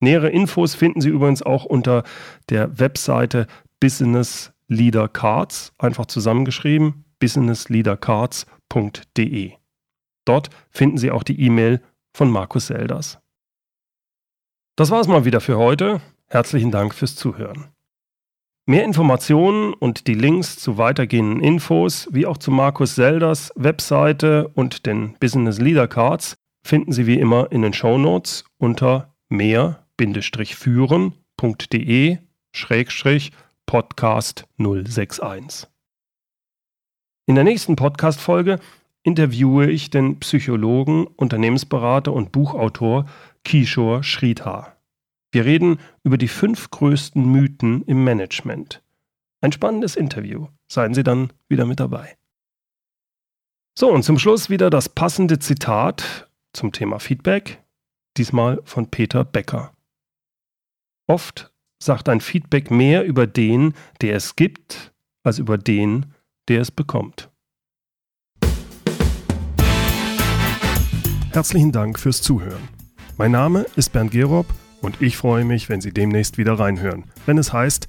Nähere 0.01 0.29
Infos 0.29 0.75
finden 0.75 0.99
Sie 0.99 1.09
übrigens 1.09 1.41
auch 1.41 1.63
unter 1.63 2.03
der 2.49 2.77
Webseite 2.77 3.47
Business 3.79 4.52
Leader 4.73 5.07
Cards, 5.07 5.71
einfach 5.77 6.07
zusammengeschrieben, 6.07 7.05
businessleadercards.de. 7.19 9.53
Dort 10.25 10.49
finden 10.69 10.97
Sie 10.97 11.11
auch 11.11 11.23
die 11.23 11.39
E-Mail 11.39 11.81
von 12.13 12.29
Markus 12.29 12.67
Selders. 12.67 13.19
Das 14.75 14.91
war's 14.91 15.07
mal 15.07 15.23
wieder 15.25 15.39
für 15.39 15.57
heute. 15.57 16.01
Herzlichen 16.27 16.71
Dank 16.71 16.93
fürs 16.95 17.15
Zuhören. 17.15 17.69
Mehr 18.65 18.85
Informationen 18.85 19.73
und 19.73 20.07
die 20.07 20.13
Links 20.13 20.57
zu 20.57 20.77
weitergehenden 20.77 21.41
Infos, 21.41 22.07
wie 22.11 22.25
auch 22.25 22.37
zu 22.37 22.49
Markus 22.49 22.95
Selders 22.95 23.51
Webseite 23.55 24.47
und 24.47 24.85
den 24.85 25.17
Business 25.19 25.59
Leader 25.59 25.85
Cards, 25.87 26.37
finden 26.65 26.93
Sie 26.93 27.05
wie 27.05 27.19
immer 27.19 27.51
in 27.51 27.61
den 27.61 27.73
Show 27.73 27.97
Notes 27.97 28.45
unter 28.57 29.13
mehr-führen.de 29.29 32.17
Podcast 33.73 34.45
061. 34.59 35.67
In 37.25 37.33
der 37.33 37.43
nächsten 37.43 37.75
Podcast-Folge 37.75 38.59
interviewe 39.01 39.67
ich 39.71 39.89
den 39.89 40.19
Psychologen, 40.19 41.07
Unternehmensberater 41.07 42.13
und 42.13 42.31
Buchautor 42.31 43.07
Kishore 43.43 44.03
Sridhar. 44.03 44.77
Wir 45.31 45.45
reden 45.45 45.79
über 46.03 46.19
die 46.19 46.27
fünf 46.27 46.69
größten 46.69 47.25
Mythen 47.25 47.81
im 47.85 48.03
Management. 48.03 48.83
Ein 49.41 49.51
spannendes 49.51 49.95
Interview. 49.95 50.49
Seien 50.67 50.93
Sie 50.93 51.03
dann 51.03 51.33
wieder 51.49 51.65
mit 51.65 51.79
dabei. 51.79 52.15
So, 53.73 53.91
und 53.91 54.03
zum 54.03 54.19
Schluss 54.19 54.51
wieder 54.51 54.69
das 54.69 54.87
passende 54.87 55.39
Zitat 55.39 56.29
zum 56.53 56.73
Thema 56.73 56.99
Feedback, 56.99 57.63
diesmal 58.17 58.61
von 58.65 58.91
Peter 58.91 59.25
Becker. 59.25 59.73
Oft 61.07 61.52
sagt 61.83 62.09
ein 62.09 62.21
Feedback 62.21 62.71
mehr 62.71 63.03
über 63.05 63.27
den, 63.27 63.73
der 64.01 64.15
es 64.15 64.35
gibt, 64.35 64.93
als 65.23 65.39
über 65.39 65.57
den, 65.57 66.07
der 66.47 66.61
es 66.61 66.71
bekommt. 66.71 67.29
Herzlichen 71.31 71.71
Dank 71.71 71.99
fürs 71.99 72.21
Zuhören. 72.21 72.69
Mein 73.17 73.31
Name 73.31 73.65
ist 73.75 73.91
Bernd 73.91 74.11
Gerob 74.11 74.45
und 74.81 75.01
ich 75.01 75.17
freue 75.17 75.45
mich, 75.45 75.69
wenn 75.69 75.81
Sie 75.81 75.91
demnächst 75.91 76.37
wieder 76.37 76.59
reinhören, 76.59 77.05
wenn 77.25 77.37
es 77.37 77.51
heißt 77.51 77.87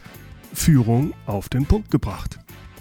Führung 0.55 1.13
auf 1.27 1.49
den 1.49 1.67
Punkt 1.67 1.91
gebracht. 1.91 2.39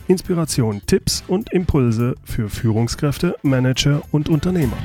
Inspiration, 0.08 0.82
Tipps 0.86 1.24
und 1.28 1.52
Impulse 1.52 2.16
für 2.24 2.50
Führungskräfte, 2.50 3.36
Manager 3.42 4.02
und 4.12 4.30
Unternehmer. 4.30 4.78